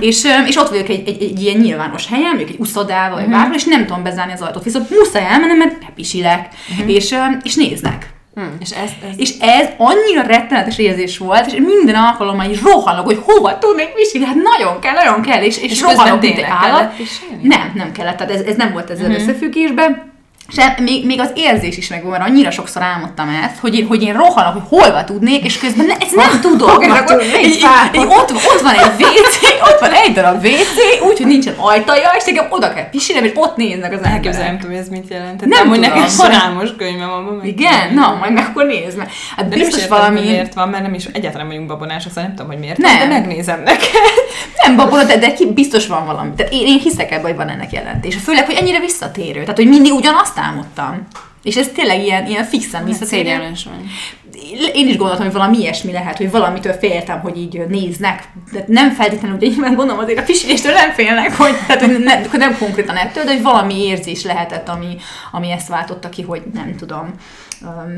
és, 0.01 0.25
és 0.47 0.57
ott 0.57 0.69
vagyok 0.69 0.89
egy, 0.89 1.09
egy, 1.09 1.23
egy 1.23 1.43
ilyen 1.43 1.61
nyilvános 1.61 2.07
helyen, 2.07 2.29
mondjuk 2.29 2.49
egy 2.49 2.59
uszodával, 2.59 3.21
vagy 3.21 3.31
bárhol, 3.31 3.55
és 3.55 3.65
nem 3.65 3.87
tudom 3.87 4.03
bezárni 4.03 4.33
az 4.33 4.41
ajtót. 4.41 4.65
Viszont 4.65 4.91
muszáj 4.91 5.25
elmennem, 5.25 5.57
mert 5.57 5.79
bepisilek, 5.79 6.49
és, 6.87 7.13
öm, 7.13 7.41
és 7.43 7.55
néznek. 7.55 8.13
És 8.61 8.71
ez, 8.71 8.91
ez 9.11 9.19
És 9.19 9.35
ez 9.41 9.69
annyira 9.79 10.23
rettenetes 10.23 10.79
érzés 10.79 11.19
volt, 11.19 11.47
és 11.47 11.53
minden 11.53 11.95
alkalommal 11.95 12.51
így 12.51 12.61
rohanok, 12.63 13.05
hogy 13.05 13.21
hova 13.25 13.59
tudnék 13.59 13.89
pisilni, 13.89 14.27
hát 14.27 14.35
nagyon 14.35 14.81
kell, 14.81 14.95
nagyon 14.95 15.23
kell, 15.23 15.43
és, 15.43 15.63
és, 15.63 15.71
És 15.71 15.81
rohanok, 15.81 16.21
mint 16.21 16.43
állat. 16.43 16.93
Nem, 17.43 17.73
nem 17.75 17.93
kellett, 17.93 18.17
tehát 18.17 18.33
ez, 18.33 18.41
ez 18.41 18.57
nem 18.57 18.73
volt 18.73 18.91
ezzel 18.91 19.11
uh-huh. 19.11 19.23
összefüggésben. 19.23 20.10
És 20.51 20.57
e- 20.57 20.77
még, 20.83 21.07
még 21.07 21.21
az 21.21 21.31
érzés 21.35 21.77
is 21.77 21.89
megvan, 21.89 22.11
mert 22.11 22.25
annyira 22.29 22.51
sokszor 22.51 22.83
álmodtam 22.83 23.29
ezt, 23.45 23.59
hogy 23.61 23.75
én, 23.79 23.87
hogy 23.87 24.03
én 24.03 24.13
rohanok, 24.13 24.53
hogy 24.53 24.79
hova 24.81 25.05
tudnék, 25.05 25.45
és 25.45 25.59
közben 25.59 25.87
ne, 25.87 25.95
ezt 25.95 26.15
nem 26.15 26.41
tudom. 26.47 26.81
És 26.81 26.89
akkor 26.89 27.17
tudnék, 27.17 27.47
így, 27.47 27.47
így, 27.47 27.65
így, 27.95 28.05
ott, 28.07 28.33
ott, 28.33 28.61
van 28.63 28.75
egy 28.75 29.05
WC, 29.05 29.43
ott 29.73 29.81
van 29.81 29.93
egy 29.93 30.13
darab 30.13 30.45
WC, 30.45 31.03
úgyhogy 31.09 31.27
nincsen 31.27 31.55
ajtaja, 31.57 32.11
és 32.19 32.25
nekem 32.25 32.47
oda 32.51 32.73
kell 32.75 32.89
pisilnem, 32.91 33.25
és 33.25 33.31
ott 33.35 33.57
néznek 33.57 33.93
az 33.93 34.01
emberek. 34.03 34.57
tudom, 34.59 34.71
hogy 34.71 34.81
ez 34.81 34.89
mit 34.89 35.09
jelent. 35.11 35.41
Nem 35.41 35.49
Nem, 35.49 35.69
hogy 35.69 35.79
tudom. 35.81 35.95
nekem 35.95 36.09
sarámos 36.09 36.69
könyvem 36.79 37.09
van. 37.09 37.41
Igen? 37.45 37.95
Na, 37.95 38.17
majd 38.21 38.33
meg 38.33 38.47
akkor 38.51 38.65
nézd 38.67 38.97
meg. 38.97 39.11
Hát 39.37 39.49
De 39.49 39.57
biztos 39.57 39.81
nem 39.81 39.89
valami... 39.89 40.21
miért 40.21 40.55
van, 40.55 40.69
mert 40.69 40.83
nem 40.83 40.95
is 40.95 41.05
egyáltalán 41.05 41.39
nem 41.39 41.49
vagyunk 41.49 41.69
babonások, 41.69 42.09
szóval 42.09 42.23
nem 42.23 42.35
tudom, 42.35 42.51
hogy 42.51 42.61
miért, 42.61 42.79
Nem. 42.79 42.99
de 42.99 43.07
megnézem 43.07 43.63
neked. 43.63 43.89
Nem 44.67 44.77
babona, 44.77 45.05
de, 45.05 45.17
de 45.19 45.33
ki, 45.33 45.47
biztos 45.53 45.87
van 45.87 46.07
valami. 46.07 46.31
Tehát 46.37 46.53
én, 46.53 46.67
én 46.67 46.79
hiszek 46.79 47.11
ebben, 47.11 47.25
hogy 47.25 47.37
van 47.37 47.49
ennek 47.49 47.73
jelentése. 47.73 48.19
Főleg, 48.19 48.47
hogy 48.47 48.55
ennyire 48.55 48.81
visszatérő. 48.81 49.41
Tehát, 49.41 49.57
hogy 49.57 49.69
mindig 49.69 49.93
ugyanazt 49.93 50.37
álmodtam. 50.41 51.07
És 51.43 51.57
ez 51.57 51.69
tényleg 51.75 52.03
ilyen, 52.03 52.27
ilyen 52.27 52.45
fixen 52.45 52.85
visszatérő. 52.85 53.23
Szégyenlős 53.23 53.65
vagy. 53.65 53.91
Én 54.75 54.89
is 54.89 54.97
gondoltam, 54.97 55.25
hogy 55.25 55.35
valami 55.35 55.59
ilyesmi 55.59 55.93
lehet, 55.93 56.17
hogy 56.17 56.31
valamitől 56.31 56.73
féltem, 56.73 57.21
hogy 57.21 57.37
így 57.37 57.67
néznek. 57.69 58.29
De 58.53 58.65
nem 58.67 58.91
feltétlenül, 58.91 59.37
ugye 59.37 59.47
nyilván 59.47 59.75
gondolom 59.75 60.03
azért 60.03 60.19
a 60.19 60.23
pisiléstől 60.23 60.73
nem 60.73 60.91
félnek, 60.91 61.37
hogy, 61.37 61.55
tehát, 61.67 61.83
hogy 61.83 61.99
nem, 61.99 62.23
nem 62.33 62.59
konkrétan 62.59 62.97
ettől, 62.97 63.25
de 63.25 63.33
hogy 63.33 63.43
valami 63.43 63.85
érzés 63.85 64.25
lehetett, 64.25 64.69
ami, 64.69 64.97
ami 65.33 65.51
ezt 65.51 65.69
váltotta 65.69 66.09
ki, 66.09 66.23
hogy 66.23 66.43
nem 66.55 66.77
tudom, 66.77 67.11
um, 67.63 67.97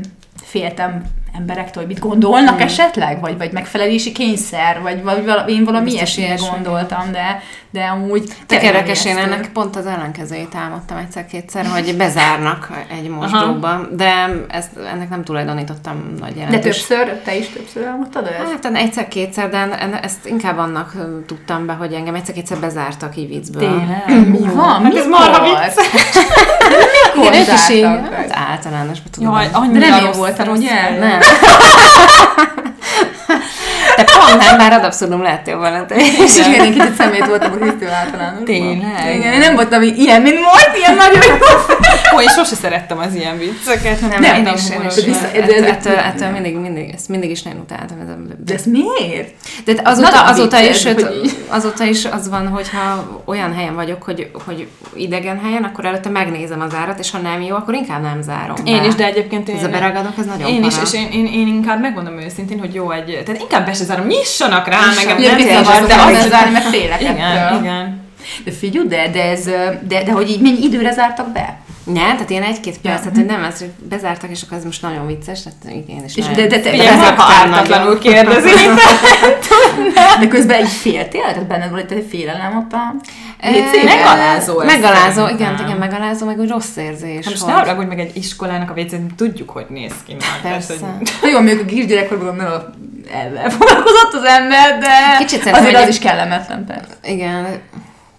féltem 0.53 1.03
emberektől, 1.37 1.83
hogy 1.83 1.93
mit 1.93 2.03
gondolnak 2.03 2.55
mm. 2.55 2.61
esetleg, 2.61 3.19
vagy, 3.21 3.37
vagy 3.37 3.51
megfelelési 3.51 4.11
kényszer, 4.11 4.81
vagy, 4.81 5.03
vagy 5.03 5.25
valami, 5.25 5.53
én 5.53 5.63
valami 5.63 5.91
ilyesmire 5.91 6.27
ilyesmi. 6.27 6.47
gondoltam, 6.49 7.11
de, 7.11 7.41
de 7.69 7.83
amúgy 7.83 8.23
tényleg 8.47 8.67
érdekes, 8.67 9.05
én 9.05 9.17
ennek 9.17 9.51
pont 9.51 9.75
az 9.75 9.85
ellenkezőjét 9.85 10.55
álmodtam 10.55 10.97
egyszer-kétszer, 10.97 11.65
hogy 11.65 11.95
bezárnak 11.97 12.85
egy 12.91 13.09
mosdóba, 13.09 13.87
de 13.91 14.29
ezt, 14.47 14.69
ennek 14.93 15.09
nem 15.09 15.23
tulajdonítottam 15.23 16.13
nagy 16.19 16.33
De 16.33 16.39
jelentős. 16.39 16.85
többször, 16.85 17.21
te 17.23 17.35
is 17.35 17.49
többször 17.49 17.83
elmondtad 17.83 18.25
ezt? 18.25 18.63
Hát 18.63 18.75
egyszer-kétszer, 18.75 19.49
de 19.49 19.79
ezt 20.01 20.25
inkább 20.25 20.57
annak 20.57 20.93
tudtam 21.25 21.65
be, 21.65 21.73
hogy 21.73 21.93
engem 21.93 22.15
egyszer-kétszer 22.15 22.57
bezártak 22.57 23.17
így 23.17 23.27
viccből. 23.27 23.61
Tényleg? 23.61 24.27
Mi 24.39 24.53
van? 24.53 24.83
Hát 24.83 24.95
ez 24.95 25.07
marha 25.07 25.41
Mikor? 27.15 27.33
igen, 27.33 27.47
ők 27.47 27.53
is 27.53 27.69
így, 27.69 27.83
hát 27.83 28.29
általánosban 28.31 29.11
tudom. 29.11 29.33
Jaj, 29.33 29.47
De 29.49 29.57
annyira 29.57 29.87
nem 29.87 29.99
én 29.99 30.05
rossz, 30.05 30.17
voltam, 30.17 30.45
rossz 30.45 30.57
ugye? 30.57 30.97
Nem. 30.99 31.19
Te 33.95 34.05
nem, 34.37 34.57
bár 34.57 34.71
ad 34.71 34.83
abszurdum 34.83 35.21
lettél 35.21 35.59
is. 35.97 36.37
És 36.37 36.47
igen, 36.47 36.65
én 36.65 36.71
kicsit 36.71 36.95
szemét 36.95 37.25
voltam 37.25 37.51
a 37.51 37.55
Krisztő 37.55 37.87
általánosban. 37.87 38.45
Tényleg? 38.45 39.15
Igen, 39.15 39.33
én 39.33 39.39
nem 39.39 39.55
voltam 39.55 39.81
ilyen, 39.81 40.21
mint 40.21 40.39
most, 40.39 40.71
ilyen 40.75 40.95
nagyon 40.95 41.23
jó. 41.23 41.35
Ó, 42.15 42.21
én 42.21 42.27
sose 42.27 42.55
szerettem 42.55 42.97
az 42.97 43.15
ilyen 43.15 43.37
vicceket. 43.37 44.01
Nem, 44.01 44.21
Nem, 44.21 44.35
én 44.35 44.53
is, 44.55 44.69
én 44.69 45.07
is. 45.07 45.17
Ettől, 45.67 45.95
ettől, 45.95 46.29
mindig, 46.29 46.55
mindig, 46.55 46.91
ezt 46.93 47.09
mindig 47.09 47.29
is 47.29 47.41
nagyon 47.41 47.59
utáltam. 47.59 47.99
Ez 47.99 48.07
a, 48.07 48.17
De 48.45 48.53
ez 48.53 48.65
miért? 48.65 49.33
de 49.65 49.81
azóta, 49.83 50.09
nagyon 50.09 50.27
azóta, 50.27 50.57
vicces, 50.57 50.85
is, 51.23 51.31
azóta 51.47 51.83
is 51.83 52.05
az 52.05 52.29
van, 52.29 52.47
hogyha 52.47 53.21
olyan 53.25 53.53
helyen 53.53 53.75
vagyok, 53.75 54.03
hogy, 54.03 54.29
hogy 54.45 54.67
idegen 54.95 55.39
helyen, 55.43 55.63
akkor 55.63 55.85
előtte 55.85 56.09
megnézem 56.09 56.61
az 56.61 56.73
árat, 56.75 56.99
és 56.99 57.11
ha 57.11 57.17
nem 57.17 57.41
jó, 57.41 57.55
akkor 57.55 57.73
inkább 57.73 58.01
nem 58.01 58.21
zárom 58.21 58.55
Én 58.65 58.83
is, 58.83 58.95
de 58.95 59.05
egyébként 59.05 59.49
én... 59.49 59.55
Ez 59.55 59.63
a 59.63 59.69
beragadok, 59.69 60.13
ez 60.19 60.25
nagyon 60.25 60.47
Én 60.47 60.63
is, 60.63 60.73
és 60.83 60.93
én, 60.93 61.07
én, 61.11 61.25
én, 61.25 61.47
inkább 61.47 61.81
megmondom 61.81 62.19
őszintén, 62.19 62.59
hogy 62.59 62.73
jó 62.73 62.91
egy... 62.91 63.21
Tehát 63.25 63.41
inkább 63.41 63.65
se 63.83 63.89
zárom, 63.89 64.07
nyissanak 64.07 64.67
rá, 64.67 64.79
Nyissanak. 64.87 65.17
Ugye 65.17 65.35
nem 65.35 65.63
zavar, 65.63 65.81
de 65.81 65.95
de 65.95 66.01
az... 66.01 66.29
zárni, 66.29 66.51
mert 66.51 66.65
félek 66.65 67.01
Igen, 67.01 67.17
ettől. 67.17 67.59
igen. 67.59 68.01
De 68.43 68.51
figyelj, 68.51 68.87
de, 68.87 69.09
de, 69.09 69.23
ez, 69.23 69.43
de, 69.87 70.03
de 70.03 70.11
hogy 70.11 70.29
így 70.29 70.41
mennyi 70.41 70.63
időre 70.63 70.91
zártak 70.91 71.31
be? 71.31 71.57
Nem, 71.83 72.11
tehát 72.13 72.29
ilyen 72.29 72.43
egy-két 72.43 72.77
perc, 72.79 72.99
tehát 72.99 73.15
hogy 73.15 73.25
nem, 73.25 73.43
ez 73.43 73.59
hogy 73.59 73.71
bezártak, 73.89 74.29
és 74.29 74.41
akkor 74.41 74.57
ez 74.57 74.63
most 74.63 74.81
nagyon 74.81 75.07
vicces, 75.07 75.39
tehát 75.43 75.77
én 75.87 76.03
is 76.05 76.15
És 76.15 76.25
nagyon- 76.25 76.47
de, 76.47 76.57
de, 76.57 76.77
de, 76.77 76.89
ha 76.91 76.97
Bezártál 76.97 77.31
ártatlanul 77.31 77.97
kérdezi. 77.99 78.49
de 80.19 80.27
közben 80.27 80.59
így 80.61 80.67
féltél? 80.71 81.21
Tehát 81.21 81.47
benned 81.47 81.69
volt 81.69 81.91
egy 81.91 82.05
félelem 82.09 82.57
ott 82.57 82.73
a 82.73 82.95
WC-ben? 83.47 83.85
Megalázó 83.97 84.59
ez 84.59 84.67
Megalázó, 84.67 85.27
igen, 85.27 85.59
igen, 85.65 85.77
megalázó, 85.77 86.25
meg 86.25 86.39
úgy 86.39 86.49
rossz 86.49 86.75
érzés. 86.75 87.25
Most 87.25 87.41
hogy- 87.41 87.53
ne 87.53 87.59
haragudj 87.59 87.87
meg 87.87 87.99
egy 87.99 88.15
iskolának 88.15 88.69
a 88.69 88.73
WC-n, 88.81 89.15
tudjuk, 89.17 89.49
hogy 89.49 89.65
néz 89.69 89.93
ki 90.05 90.15
már. 90.19 90.51
Persze. 90.51 90.73
hogy- 91.21 91.31
Jó, 91.31 91.37
mondjuk 91.39 91.61
a 91.61 91.65
kisgyerekkorban 91.65 92.35
nem 92.35 92.45
a 92.45 92.73
ezzel 93.11 93.49
foglalkozott 93.49 94.13
az 94.13 94.23
ember, 94.23 94.77
de 94.79 94.89
Kicsit 95.19 95.45
azért 95.45 95.75
az 95.75 95.81
egy- 95.81 95.87
is 95.89 95.99
kellemetlen 95.99 96.65
persze. 96.65 96.93
Igen, 97.13 97.47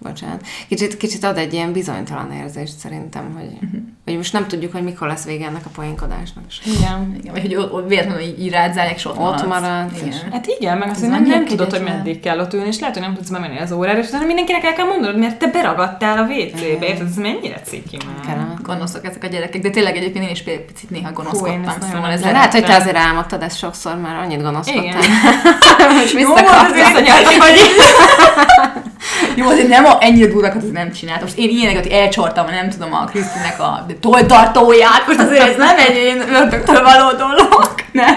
bocsánat. 0.04 0.40
Kicsit, 0.68 0.96
kicsit 0.96 1.24
ad 1.24 1.38
egy 1.38 1.52
ilyen 1.52 1.72
bizonytalan 1.72 2.32
érzést 2.32 2.78
szerintem, 2.78 3.34
hogy, 3.36 3.50
Mhm. 3.60 3.76
hogy 4.04 4.16
most 4.16 4.32
nem 4.32 4.46
tudjuk, 4.46 4.72
hogy 4.72 4.82
mikor 4.82 5.08
lesz 5.08 5.24
vége 5.24 5.46
ennek 5.46 5.66
a 5.66 5.68
poénkodásnak. 5.74 6.44
És 6.48 6.60
Igen. 6.78 7.16
Igen, 7.20 7.32
vagy 7.32 7.54
hogy 7.70 7.84
véletlenül 7.88 8.20
így, 8.22 8.50
zárják, 8.50 8.94
és 8.96 9.04
ott, 9.04 9.18
Ott 9.18 9.46
maradsz. 9.46 9.96
Igen. 9.96 10.08
és- 10.08 10.16
Hát 10.32 10.46
igen, 10.46 10.78
meg 10.78 10.94
hogy 10.98 11.08
nem, 11.08 11.22
nem 11.24 11.44
tudod, 11.44 11.70
hogy 11.70 11.82
meddig 11.82 12.20
kell 12.20 12.38
ott 12.38 12.52
ülni, 12.52 12.66
és 12.66 12.78
lehet, 12.78 12.94
hogy 12.94 13.04
nem 13.04 13.14
tudsz 13.14 13.28
bemenni 13.30 13.58
az 13.58 13.72
órára, 13.72 13.98
és 13.98 14.08
utána 14.08 14.24
mindenkinek 14.26 14.64
el 14.64 14.72
kell 14.72 14.86
mondanod, 14.86 15.18
mert 15.18 15.38
te 15.38 15.46
beragadtál 15.46 16.18
a 16.18 16.22
WC-be, 16.22 16.86
érted? 16.86 17.06
Ez 17.06 17.16
mennyire 17.16 17.60
ciki 17.64 17.96
már. 18.06 18.14
Kellemetlen. 18.26 18.58
Gonoszak 18.62 19.06
ezek 19.06 19.24
a 19.24 19.26
gyerekek, 19.26 19.62
de 19.62 19.70
tényleg 19.70 19.96
egyébként 19.96 20.24
én 20.24 20.30
is 20.30 20.42
picit 20.42 20.90
néha 20.90 21.12
gonoszkodtam, 21.12 21.74
szóval 21.92 22.10
ez 22.10 22.20
lehet, 22.22 22.52
hogy 22.52 22.64
te 22.64 22.74
azért 22.76 22.96
álmodtad 22.96 23.42
ezt 23.42 23.58
sokszor, 23.58 23.96
már 23.96 24.16
annyit 24.16 24.42
gonoszkodtál. 24.42 24.84
Igen. 24.84 24.98
Most 25.98 26.12
Jó, 26.12 26.18
visszakaptál. 26.18 26.70
azért, 26.70 26.96
hogy 26.96 27.06
Jó, 29.34 29.46
azért 29.46 29.68
nem 29.68 29.84
a, 29.84 29.96
ennyire 30.00 30.26
durvákat 30.26 30.62
az 30.62 30.70
nem 30.72 30.92
csinált. 30.92 31.20
Most 31.20 31.38
én 31.38 31.48
ilyeneket 31.48 31.92
elcsortam, 31.92 32.46
nem 32.46 32.70
tudom, 32.70 32.92
a 32.92 33.04
Krisztinek 33.04 33.60
a 33.60 33.86
tolltartóját, 34.00 35.06
most 35.06 35.18
azért 35.18 35.48
ez 35.48 35.56
nem 35.56 35.78
egy 35.78 35.96
ilyen 35.96 36.34
ördögtől 36.34 36.82
való 36.82 37.16
dolog, 37.16 37.74
nem? 37.92 38.16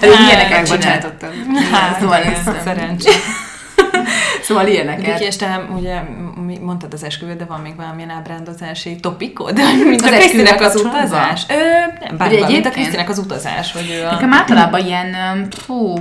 Ez 0.00 0.14
Hát, 0.14 0.28
ilyeneket 0.28 0.66
csinált. 0.66 0.70
Megbocsátottad. 0.70 1.30
Hát, 1.72 2.00
szóval, 2.00 2.22
ez, 2.22 2.62
szerencsé. 2.64 3.10
szóval 4.46 4.64
Viki, 4.64 4.76
ilyeneket. 4.76 5.20
és 5.20 5.36
te 5.36 5.66
ugye 5.76 6.00
mondtad 6.60 6.92
az 6.92 7.04
esküvőt, 7.04 7.36
de 7.36 7.44
van 7.44 7.60
még 7.60 7.76
valamilyen 7.76 8.10
ábrándozási 8.10 8.96
topikod? 9.00 9.60
Mint 9.84 10.00
Az 10.00 10.06
a 10.06 10.10
Krisztinek 10.10 10.60
az 10.60 10.76
utazás? 10.76 11.42
Ö, 11.48 11.54
nem, 12.04 12.16
bármi, 12.16 12.34
mint 12.34 12.44
a 12.44 12.48
egyébként? 12.48 12.74
Krisztinek 12.74 13.08
az 13.08 13.18
utazás, 13.18 13.72
hogy 13.72 13.90
ő 14.00 14.06
a... 14.06 14.10
Nekem 14.10 14.32
általában 14.32 14.86
ilyen, 14.86 15.48
fú, 15.66 15.94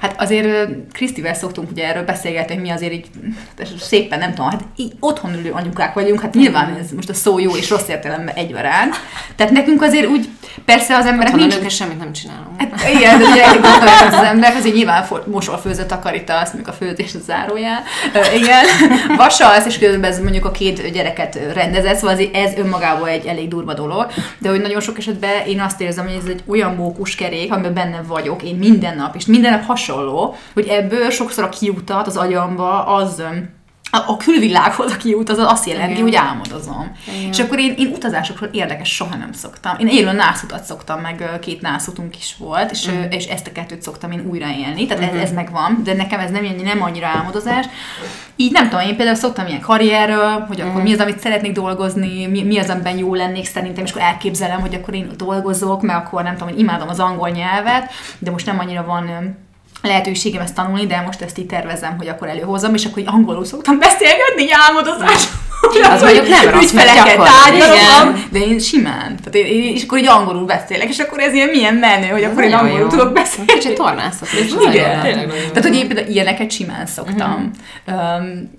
hát 0.00 0.20
azért 0.20 0.68
Krisztivel 0.92 1.34
szoktunk 1.34 1.70
ugye 1.70 1.88
erről 1.88 2.04
beszélgetni, 2.04 2.54
hogy 2.54 2.62
mi 2.62 2.70
azért 2.70 2.92
így 2.92 3.06
szépen, 3.80 4.18
nem 4.18 4.34
tudom, 4.34 4.50
hát 4.50 4.64
így 4.76 4.92
otthon 5.00 5.34
ülő 5.34 5.50
anyukák 5.50 5.94
vagyunk, 5.94 6.20
hát 6.20 6.34
nyilván 6.34 6.76
ez 6.80 6.90
most 6.90 7.08
a 7.08 7.14
szó 7.14 7.38
jó 7.38 7.56
és 7.56 7.70
rossz 7.70 7.88
értelemben 7.88 8.34
egyberánt. 8.34 8.94
Tehát 9.36 9.52
nekünk 9.52 9.82
azért 9.82 10.06
úgy, 10.06 10.28
persze 10.64 10.96
az 10.96 11.06
emberek 11.06 11.34
Otthon 11.34 11.48
nincs... 11.48 11.64
és 11.64 11.74
semmit 11.74 11.98
nem 11.98 12.12
csinálunk. 12.12 12.60
Hát 12.60 12.94
igen, 12.94 13.18
de 13.18 13.24
ugye 13.24 13.44
az 14.06 14.24
ember, 14.24 14.56
azért 14.56 14.74
nyilván 14.74 15.06
mosol, 15.26 15.58
főzött, 15.58 15.88
takarítasz, 15.88 16.52
mondjuk 16.52 16.68
a 16.68 16.72
főzés 16.72 17.14
a 17.14 17.18
zárójel. 17.18 17.82
Ö, 18.14 18.36
igen, 18.36 18.64
vasalsz, 19.16 19.66
és 19.66 19.78
közben 19.78 20.10
ez 20.10 20.20
mondjuk 20.20 20.44
a 20.44 20.50
két 20.50 20.92
gyereket 20.92 21.38
rendezett, 21.54 21.96
szóval 21.96 22.14
azért 22.14 22.36
ez 22.36 22.52
önmagában 22.56 23.08
egy 23.08 23.26
elég 23.26 23.48
durva 23.48 23.74
dolog. 23.74 24.06
De 24.38 24.48
hogy 24.48 24.60
nagyon 24.60 24.80
sok 24.80 24.98
esetben 24.98 25.46
én 25.46 25.60
azt 25.60 25.80
érzem, 25.80 26.04
hogy 26.04 26.18
ez 26.22 26.28
egy 26.28 26.42
olyan 26.46 26.74
mókuskerék, 26.74 27.52
amiben 27.52 27.74
benne 27.74 28.02
vagyok, 28.06 28.42
én 28.42 28.56
minden 28.56 28.96
nap, 28.96 29.16
és 29.16 29.26
minden 29.26 29.52
nap 29.52 29.64
hasonló, 29.74 30.34
hogy 30.54 30.66
ebből 30.66 31.10
sokszor 31.10 31.44
a 31.44 31.48
kiutat 31.48 32.06
az 32.06 32.16
agyamba 32.16 32.86
az 32.86 33.22
a, 34.06 34.16
külvilághoz 34.16 34.92
a 34.92 34.96
kiút, 34.96 35.28
az 35.28 35.38
azt 35.38 35.66
jelenti, 35.66 35.92
Igen. 35.92 36.02
hogy 36.02 36.14
álmodozom. 36.14 36.96
Igen. 37.18 37.28
És 37.30 37.38
akkor 37.40 37.58
én, 37.58 37.74
én 37.78 37.86
utazásokról 37.86 38.48
érdekes 38.52 38.94
soha 38.94 39.16
nem 39.16 39.32
szoktam. 39.32 39.78
Én 39.78 39.88
élő 39.88 40.12
nászutat 40.12 40.64
szoktam, 40.64 41.00
meg 41.00 41.38
két 41.40 41.60
nászutunk 41.60 42.16
is 42.16 42.34
volt, 42.38 42.70
és, 42.70 42.86
Mhm. 42.86 42.96
uh 42.96 43.02
és 43.14 43.26
ezt 43.26 43.46
a 43.46 43.52
kettőt 43.52 43.82
szoktam 43.82 44.10
én 44.10 44.26
újra 44.30 44.46
élni, 44.48 44.86
tehát 44.86 45.12
ez, 45.14 45.20
ez 45.20 45.32
megvan, 45.32 45.80
de 45.84 45.94
nekem 45.94 46.20
ez 46.20 46.30
nem, 46.30 46.44
nem 46.64 46.82
annyira 46.82 47.06
álmodozás. 47.06 47.66
Így 48.36 48.52
nem 48.52 48.68
tudom, 48.68 48.86
én 48.86 48.96
például 48.96 49.16
szoktam 49.16 49.46
ilyen 49.46 49.60
karrierről, 49.60 50.44
hogy 50.48 50.60
akkor 50.60 50.82
mi 50.82 50.92
az, 50.92 50.98
amit 51.00 51.20
szeretnék 51.20 51.52
dolgozni, 51.52 52.26
mi, 52.26 52.42
mi 52.42 52.58
az, 52.58 52.70
amiben 52.70 52.98
jó 52.98 53.14
lennék 53.14 53.46
szerintem, 53.46 53.84
és 53.84 53.90
akkor 53.90 54.02
elképzelem, 54.02 54.60
hogy 54.60 54.74
akkor 54.74 54.94
én 54.94 55.10
dolgozok, 55.16 55.82
mert 55.82 56.06
akkor 56.06 56.22
nem 56.22 56.32
tudom, 56.36 56.48
hogy 56.48 56.58
imádom 56.58 56.88
az 56.88 57.00
angol 57.00 57.28
nyelvet, 57.28 57.90
de 58.18 58.30
most 58.30 58.46
nem 58.46 58.58
annyira 58.58 58.84
van 58.84 59.36
lehetőségem 59.86 60.42
ezt 60.42 60.54
tanulni, 60.54 60.86
de 60.86 61.02
most 61.06 61.20
ezt 61.20 61.38
így 61.38 61.46
tervezem, 61.46 61.96
hogy 61.96 62.08
akkor 62.08 62.28
előhozom, 62.28 62.74
és 62.74 62.84
akkor 62.84 62.98
így 62.98 63.08
angolul 63.08 63.44
szoktam 63.44 63.78
beszélgetni, 63.78 64.42
így 64.42 64.54
álmodozás. 64.68 65.28
Az 65.92 66.02
mondjuk 66.02 66.28
nem 66.28 66.48
rossz, 66.48 66.72
mert 66.72 67.16
tárgyalom, 67.16 68.24
de 68.30 68.38
én 68.38 68.58
simán. 68.58 69.16
Tehát 69.16 69.34
én, 69.34 69.46
én, 69.46 69.74
és 69.74 69.82
akkor 69.82 69.98
így 69.98 70.06
angolul 70.06 70.44
beszélek, 70.44 70.88
és 70.88 70.98
akkor 70.98 71.20
ez 71.20 71.32
ilyen 71.32 71.48
milyen 71.48 71.74
menő, 71.74 72.06
hogy 72.06 72.24
akkor 72.24 72.44
én 72.44 72.52
angolul 72.52 72.78
jó. 72.78 72.86
tudok 72.86 73.12
beszélni. 73.12 73.52
Kicsit 73.52 73.74
tornászok. 73.74 74.28
Igen. 74.72 75.00
Tényleg 75.00 75.28
Tehát, 75.28 75.68
hogy 75.68 75.76
én 75.76 75.86
például 75.86 76.08
ilyeneket 76.08 76.50
simán 76.50 76.86
szoktam. 76.86 77.52
Mhm. 77.86 77.96
Um, 77.96 78.50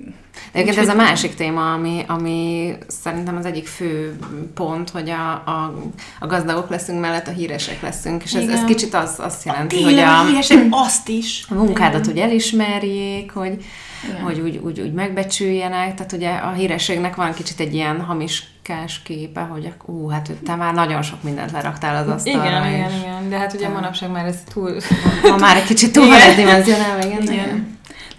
egyébként 0.55 0.77
ez 0.77 0.93
a 0.93 0.95
másik 0.95 1.35
téma, 1.35 1.73
ami, 1.73 2.03
ami 2.07 2.73
szerintem 2.87 3.37
az 3.37 3.45
egyik 3.45 3.67
fő 3.67 4.15
pont, 4.53 4.89
hogy 4.89 5.09
a, 5.09 5.31
a, 5.31 5.73
a 6.19 6.27
gazdagok 6.27 6.69
leszünk 6.69 6.99
mellett 6.99 7.27
a 7.27 7.31
híresek 7.31 7.81
leszünk, 7.81 8.23
és 8.23 8.33
ez, 8.33 8.47
ez 8.47 8.63
kicsit 8.63 8.93
az, 8.93 9.15
azt 9.17 9.45
jelenti, 9.45 9.75
hogy 9.75 9.93
tényleg, 9.93 10.07
a, 10.07 10.19
a 10.19 10.25
híresek 10.25 10.65
azt 10.85 11.09
is. 11.09 11.45
a 11.49 11.53
munkádat 11.53 12.07
úgy 12.07 12.17
elismerjék, 12.17 13.31
hogy, 13.31 13.65
Igen. 14.09 14.21
hogy 14.21 14.39
úgy, 14.39 14.57
úgy, 14.57 14.79
úgy 14.79 14.93
megbecsüljenek, 14.93 15.93
tehát 15.95 16.11
ugye 16.11 16.29
a 16.29 16.51
hírességnek 16.51 17.15
van 17.15 17.33
kicsit 17.33 17.59
egy 17.59 17.73
ilyen 17.73 18.01
hamiskás 18.01 19.01
képe, 19.03 19.41
hogy 19.41 19.73
ú, 19.85 20.07
hát 20.07 20.31
te 20.45 20.55
már 20.55 20.73
nagyon 20.73 21.01
sok 21.01 21.23
mindent 21.23 21.51
leraktál 21.51 22.03
az 22.03 22.07
asztalra. 22.07 22.45
Igen, 22.45 22.65
és 22.65 22.73
igen, 22.73 22.99
igen, 22.99 23.29
de 23.29 23.37
hát 23.37 23.53
ugye 23.53 23.69
manapság 23.69 24.11
már 24.11 24.25
ez 24.25 24.37
túl... 24.53 24.77
Ma 25.23 25.35
már 25.35 25.57
egy 25.57 25.65
kicsit 25.65 25.91
túl 25.91 26.07
van 26.07 26.19
ez 26.19 26.35
dimenzionálva, 26.35 27.05
igen. 27.05 27.21
igen. 27.21 27.33
Igen. 27.33 27.74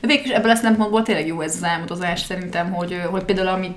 De 0.06 0.12
végül 0.12 0.30
is 0.30 0.36
ebből 0.36 0.50
a 0.50 0.54
szempontból 0.54 1.02
tényleg 1.02 1.26
jó 1.26 1.40
ez 1.40 1.54
az 1.54 1.64
álmodozás 1.64 2.20
szerintem, 2.20 2.72
hogy, 2.72 3.00
hogy 3.10 3.22
például 3.22 3.48
amit 3.48 3.76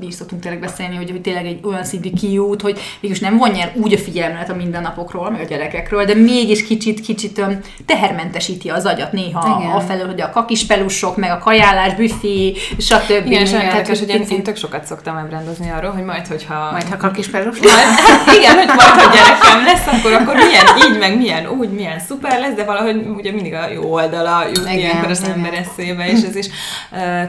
mi 0.00 0.06
is 0.06 0.14
szoktunk 0.14 0.42
tényleg 0.42 0.60
beszélni, 0.60 0.96
hogy, 0.96 1.10
hogy 1.10 1.20
tényleg 1.20 1.46
egy 1.46 1.60
olyan 1.64 1.84
szintű 1.84 2.10
kiút, 2.10 2.62
hogy 2.62 2.80
végül 3.00 3.16
is 3.16 3.22
nem 3.22 3.36
vonja 3.36 3.70
úgy 3.74 3.92
a 3.92 3.98
figyelmet 3.98 4.50
a 4.50 4.54
mindennapokról, 4.54 5.30
meg 5.30 5.40
a 5.40 5.44
gyerekekről, 5.44 6.04
de 6.04 6.14
mégis 6.14 6.66
kicsit, 6.66 7.00
kicsit 7.00 7.44
tehermentesíti 7.86 8.68
az 8.68 8.84
agyat 8.84 9.12
néha 9.12 9.58
Igen. 9.60 9.70
afelől, 9.70 10.06
hogy 10.06 10.20
a 10.20 10.30
kakispelusok, 10.30 11.16
meg 11.16 11.30
a 11.30 11.38
kajálás, 11.38 11.94
büfé, 11.94 12.54
stb. 12.78 13.26
Igen, 13.26 13.42
és 13.42 13.52
olyan 13.52 13.64
érdekes, 13.64 13.98
hogy 13.98 14.08
én, 14.08 14.24
én 14.30 14.42
tök 14.42 14.56
sokat 14.56 14.84
szoktam 14.84 15.16
ábrándozni 15.16 15.70
arról, 15.70 15.90
hogy 15.90 16.04
majd, 16.04 16.26
hogyha... 16.26 16.68
Majd 16.70 16.88
ha 16.88 16.96
kakis 16.96 17.28
pelus. 17.28 17.58
Majd, 17.58 17.74
igen, 18.38 18.56
hogy 18.56 18.66
majd, 18.66 19.00
ha 19.00 19.12
gyerekem 19.12 19.64
lesz, 19.64 19.86
akkor, 19.86 20.12
akkor 20.12 20.34
milyen 20.34 20.66
így, 20.90 20.98
meg 20.98 21.16
milyen 21.16 21.46
úgy, 21.46 21.68
milyen 21.68 21.98
szuper 21.98 22.40
lesz, 22.40 22.54
de 22.54 22.64
valahogy 22.64 23.06
ugye 23.16 23.32
mindig 23.32 23.54
a 23.54 23.68
jó 23.68 23.92
oldala 23.92 24.44
jut 24.46 24.64
Igen, 24.64 24.78
ilyenkor 24.78 25.10
az 25.10 25.18
igen. 25.18 25.30
Eszébe, 25.62 26.08
és 26.10 26.22
ez 26.22 26.36
is 26.36 26.46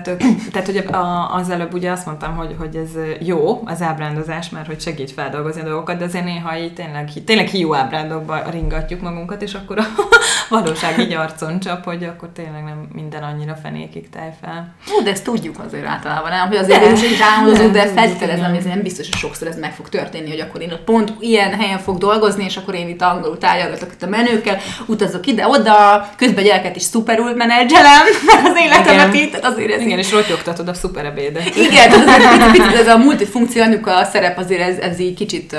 tök, 0.04 0.22
tehát 0.52 0.68
ugye 0.68 0.82
a, 0.82 1.36
az 1.36 1.50
előbb 1.50 1.74
ugye 1.74 1.92
azt 1.92 2.06
mondtam, 2.06 2.36
hogy, 2.36 2.56
hogy 2.58 2.76
ez 2.76 2.90
jó, 3.20 3.62
az 3.66 3.82
ábrándozás, 3.82 4.50
mert 4.50 4.68
hogy 4.68 4.82
segít 4.82 5.12
feldolgozni 5.12 5.62
a 5.62 5.64
dolgokat, 5.64 5.98
de 5.98 6.06
azért 6.06 6.26
néha 6.26 6.58
így 6.58 6.74
tényleg, 6.74 7.12
tényleg 7.26 7.48
hiú 7.48 7.74
ábrándokba 7.74 8.44
ringatjuk 8.50 9.02
magunkat, 9.02 9.42
és 9.42 9.54
akkor 9.54 9.80
a, 9.80 9.86
valóság 10.50 11.00
így 11.00 11.14
arcon 11.14 11.60
csap, 11.60 11.84
hogy 11.84 12.04
akkor 12.04 12.30
tényleg 12.34 12.64
nem 12.64 12.88
minden 12.94 13.24
annyira 13.24 13.56
fenékig 13.62 14.10
táj 14.10 14.34
fel. 14.42 14.74
Ó, 14.98 15.04
de 15.04 15.10
ezt 15.10 15.24
tudjuk 15.24 15.56
azért 15.68 15.86
általában, 15.86 16.30
nem? 16.30 16.48
Hogy 16.48 16.58
azért 16.58 16.92
is 16.92 17.02
egy 17.02 17.22
álmodozó, 17.22 17.68
de 17.68 17.88
feltételezem, 17.88 18.50
hogy 18.50 18.58
ez 18.58 18.66
nem 18.66 18.82
biztos, 18.82 19.10
hogy 19.10 19.20
sokszor 19.20 19.48
ez 19.48 19.60
meg 19.60 19.74
fog 19.74 19.90
történni, 19.90 20.30
hogy 20.30 20.40
akkor 20.40 20.62
én 20.62 20.72
ott 20.72 20.84
pont 20.84 21.14
ilyen 21.20 21.54
helyen 21.54 21.80
fog 21.80 21.98
dolgozni, 21.98 22.44
és 22.44 22.58
akkor 22.58 22.74
én 22.74 22.90
itt 22.90 23.02
angolul 23.02 23.38
tárgyalgatok 23.38 23.92
itt 23.92 24.04
a 24.04 24.08
menőkkel, 24.08 24.58
utazok 24.86 25.28
ide-oda, 25.28 26.10
közben 26.18 26.44
gyereket 26.44 26.76
is 26.76 26.82
szuperül 26.82 27.36
menedzselem, 27.36 28.06
az 28.50 28.58
életemet 28.66 29.14
itt, 29.14 29.36
azért 29.36 29.72
ez 29.72 29.82
Igen, 29.82 29.98
és 29.98 30.12
rotyogtatod 30.12 30.68
a 30.68 30.74
szuperebédet. 30.74 31.56
Igen, 31.70 31.90
tehát 31.90 32.52
picit 32.58 32.76
ez 32.76 32.88
a 32.88 32.98
multifunkció 32.98 33.64
a 33.84 34.04
szerep 34.04 34.38
azért 34.38 34.62
ez, 34.62 34.78
ez 34.78 35.00
így 35.00 35.16
kicsit 35.16 35.56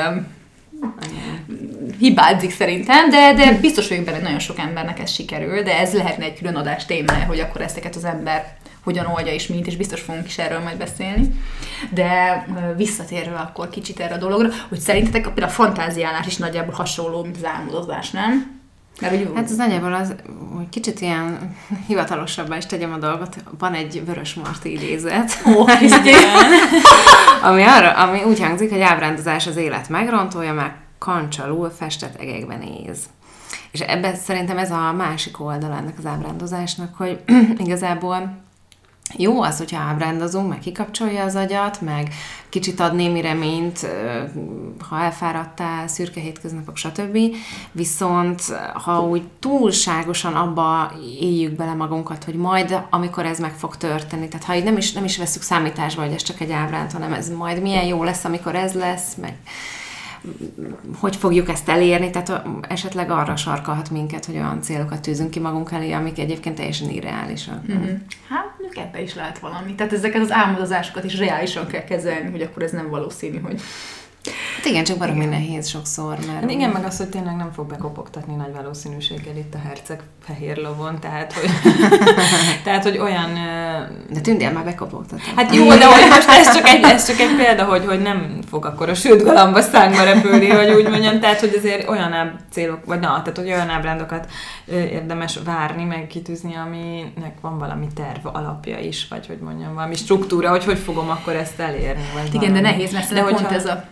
hibázik 1.99 2.51
szerintem, 2.51 3.11
de, 3.11 3.35
de 3.35 3.59
biztos 3.61 3.89
vagyok 3.89 4.05
benne, 4.05 4.19
nagyon 4.19 4.39
sok 4.39 4.59
embernek 4.59 4.99
ez 4.99 5.11
sikerül, 5.11 5.63
de 5.63 5.79
ez 5.79 5.93
lehetne 5.93 6.25
egy 6.25 6.39
külön 6.39 6.55
adás 6.55 6.87
témája, 6.87 7.25
hogy 7.25 7.41
akkor 7.41 7.61
ezeket 7.61 7.97
az 7.97 8.05
ember 8.05 8.57
hogyan 8.85 9.07
oldja 9.07 9.33
és 9.33 9.47
mint, 9.47 9.67
és 9.67 9.77
biztos 9.77 10.01
fogunk 10.01 10.27
is 10.27 10.39
erről 10.39 10.59
majd 10.59 10.77
beszélni. 10.77 11.31
De 11.91 12.45
visszatérve 12.77 13.37
akkor 13.37 13.69
kicsit 13.69 14.01
erre 14.01 14.15
a 14.15 14.19
dologra, 14.19 14.49
hogy 14.69 14.79
szerintetek 14.79 15.23
például 15.23 15.47
a 15.47 15.49
fantáziálás 15.49 16.27
is 16.27 16.37
nagyjából 16.37 16.75
hasonló, 16.75 17.23
mint 17.23 17.37
az 17.37 17.45
álmodozás, 17.45 18.11
nem? 18.11 18.54
Mert, 19.01 19.17
hogy 19.17 19.31
hát 19.35 19.51
az 19.51 19.57
nagyjából 19.57 19.95
az, 19.95 20.15
hogy 20.55 20.69
kicsit 20.69 21.01
ilyen 21.01 21.57
hivatalosabbá 21.87 22.57
is 22.57 22.67
tegyem 22.67 22.93
a 22.93 22.99
dolgot, 22.99 23.37
van 23.59 23.75
egy 23.75 24.05
Vörös 24.07 24.35
Marti 24.35 24.73
idézet, 24.73 25.43
oh, 25.45 25.71
ami, 27.49 27.63
arra, 27.63 27.91
ami 27.91 28.23
úgy 28.23 28.41
hangzik, 28.41 28.71
hogy 28.71 28.81
ábrándozás 28.81 29.47
az 29.47 29.57
élet 29.57 29.89
megrontója, 29.89 30.53
meg 30.53 30.75
kancsalul 30.99 31.71
festett 31.71 32.21
egekben 32.21 32.59
néz. 32.59 32.99
És 33.71 33.81
ebben 33.81 34.17
szerintem 34.17 34.59
ez 34.59 34.71
a 34.71 34.93
másik 34.93 35.41
oldal 35.41 35.73
ennek 35.73 35.99
az 35.99 36.07
ábrándozásnak, 36.07 36.95
hogy 36.97 37.21
igazából 37.65 38.44
jó 39.17 39.43
az, 39.43 39.59
hogyha 39.59 39.83
ábrándozunk, 39.83 40.49
meg 40.49 40.59
kikapcsolja 40.59 41.25
az 41.25 41.35
agyat, 41.35 41.81
meg 41.81 42.15
kicsit 42.49 42.81
ad 42.81 42.95
némi 42.95 43.21
reményt, 43.21 43.87
ha 44.89 45.01
elfáradtál, 45.01 45.89
szürke 45.89 46.21
hétköznapok, 46.21 46.77
stb. 46.77 47.19
Viszont 47.73 48.43
ha 48.85 49.03
úgy 49.03 49.23
túlságosan 49.39 50.35
abba 50.35 50.93
éljük 51.21 51.57
bele 51.57 51.75
magunkat, 51.75 52.25
hogy 52.25 52.35
majd, 52.35 52.79
amikor 52.91 53.25
ez 53.25 53.39
meg 53.39 53.53
fog 53.53 53.77
történni, 53.77 54.29
tehát 54.29 54.47
ha 54.47 54.55
így 54.55 54.65
nem 54.65 54.77
is, 54.77 54.93
nem 54.93 55.05
is 55.05 55.19
veszük 55.19 55.43
számításba, 55.43 56.03
hogy 56.03 56.13
ez 56.13 56.23
csak 56.23 56.41
egy 56.41 56.53
ábránd, 56.53 56.93
hanem 56.93 57.13
ez 57.13 57.31
majd 57.31 57.63
milyen 57.63 57.85
jó 57.85 58.03
lesz, 58.03 58.25
amikor 58.25 58.55
ez 58.55 58.73
lesz, 58.73 59.15
meg 59.15 59.37
hogy 60.99 61.17
fogjuk 61.17 61.49
ezt 61.49 61.69
elérni, 61.69 62.11
tehát 62.11 62.43
esetleg 62.69 63.11
arra 63.11 63.37
sarkalhat 63.37 63.91
minket, 63.91 64.25
hogy 64.25 64.35
olyan 64.35 64.63
célokat 64.63 65.01
tűzünk 65.01 65.31
ki 65.31 65.41
magunk 65.41 65.71
elé, 65.73 65.93
amik 65.93 66.19
egyébként 66.19 66.55
teljesen 66.55 66.89
irreálisak. 66.89 67.73
Mm-hmm. 67.73 67.95
Hát, 68.29 68.54
ebbe 68.77 69.03
is 69.03 69.15
lehet 69.15 69.39
valami. 69.39 69.75
Tehát 69.75 69.93
ezeket 69.93 70.21
az 70.23 70.33
álmodozásokat 70.33 71.05
is 71.05 71.19
reálisan 71.19 71.67
kell 71.67 71.85
kezelni, 71.85 72.31
hogy 72.31 72.43
akkor 72.43 72.63
ez 72.63 72.71
nem 72.71 72.91
valószínű, 72.91 73.41
hogy 73.41 73.61
Hát 74.65 74.73
igen, 74.73 74.85
csak 74.85 74.99
baromi 74.99 75.25
nehéz 75.25 75.69
sokszor, 75.69 76.17
mert... 76.27 76.41
Hát 76.41 76.51
igen, 76.51 76.71
meg 76.71 76.85
az, 76.85 76.97
hogy 76.97 77.09
tényleg 77.09 77.37
nem 77.37 77.53
fog 77.53 77.67
bekopogtatni 77.67 78.35
nagy 78.35 78.53
valószínűséggel 78.55 79.37
itt 79.37 79.55
a 79.55 79.59
herceg 79.59 80.03
fehér 80.27 80.57
lovon, 80.57 81.01
tehát 81.01 81.33
hogy, 81.33 81.51
tehát, 82.65 82.83
hogy 82.83 82.99
olyan... 82.99 83.33
De 84.11 84.21
tündél 84.21 84.51
már 84.53 84.65
bekopogtat. 84.65 85.21
Hát 85.37 85.55
jó, 85.55 85.69
de 85.69 85.87
hogy 85.87 86.09
most 86.09 86.29
ez 86.29 86.55
csak 86.55 86.69
egy, 86.69 86.83
ez 86.83 87.07
csak 87.07 87.19
egy 87.19 87.37
példa, 87.37 87.65
hogy, 87.65 87.85
hogy 87.87 88.01
nem 88.01 88.39
fog 88.49 88.65
akkor 88.65 88.89
a 88.89 88.95
sült 88.95 89.23
galamba 89.23 89.61
szánkba 89.61 90.03
repülni, 90.05 90.49
hogy 90.49 90.71
úgy 90.71 90.89
mondjam, 90.89 91.21
tehát 91.21 91.41
hogy 91.41 91.55
azért 91.57 91.89
olyan 91.89 92.13
áb 92.13 92.31
célok, 92.51 92.85
vagy 92.85 93.01
na, 93.01 93.09
tehát 93.09 93.37
hogy 93.37 93.47
olyan 93.47 93.69
ábrándokat 93.69 94.27
érdemes 94.67 95.39
várni, 95.45 95.85
meg 95.85 96.07
kitűzni, 96.07 96.55
aminek 96.55 97.41
van 97.41 97.59
valami 97.59 97.87
terv 97.95 98.27
alapja 98.27 98.79
is, 98.79 99.07
vagy 99.11 99.27
hogy 99.27 99.39
mondjam, 99.39 99.75
valami 99.75 99.95
struktúra, 99.95 100.51
hogy 100.51 100.65
hogy 100.65 100.79
fogom 100.79 101.11
akkor 101.11 101.37
ezt 101.37 101.61
elérni. 101.61 102.05
Vagy 102.15 102.35
Igen, 102.35 102.39
valami. 102.39 102.61
de 102.61 102.61
nehéz, 102.61 102.93
mert 102.93 103.13
de 103.15 103.21
pont 103.21 103.41
hogyha... 103.41 103.55
ez 103.55 103.67
a 103.67 103.85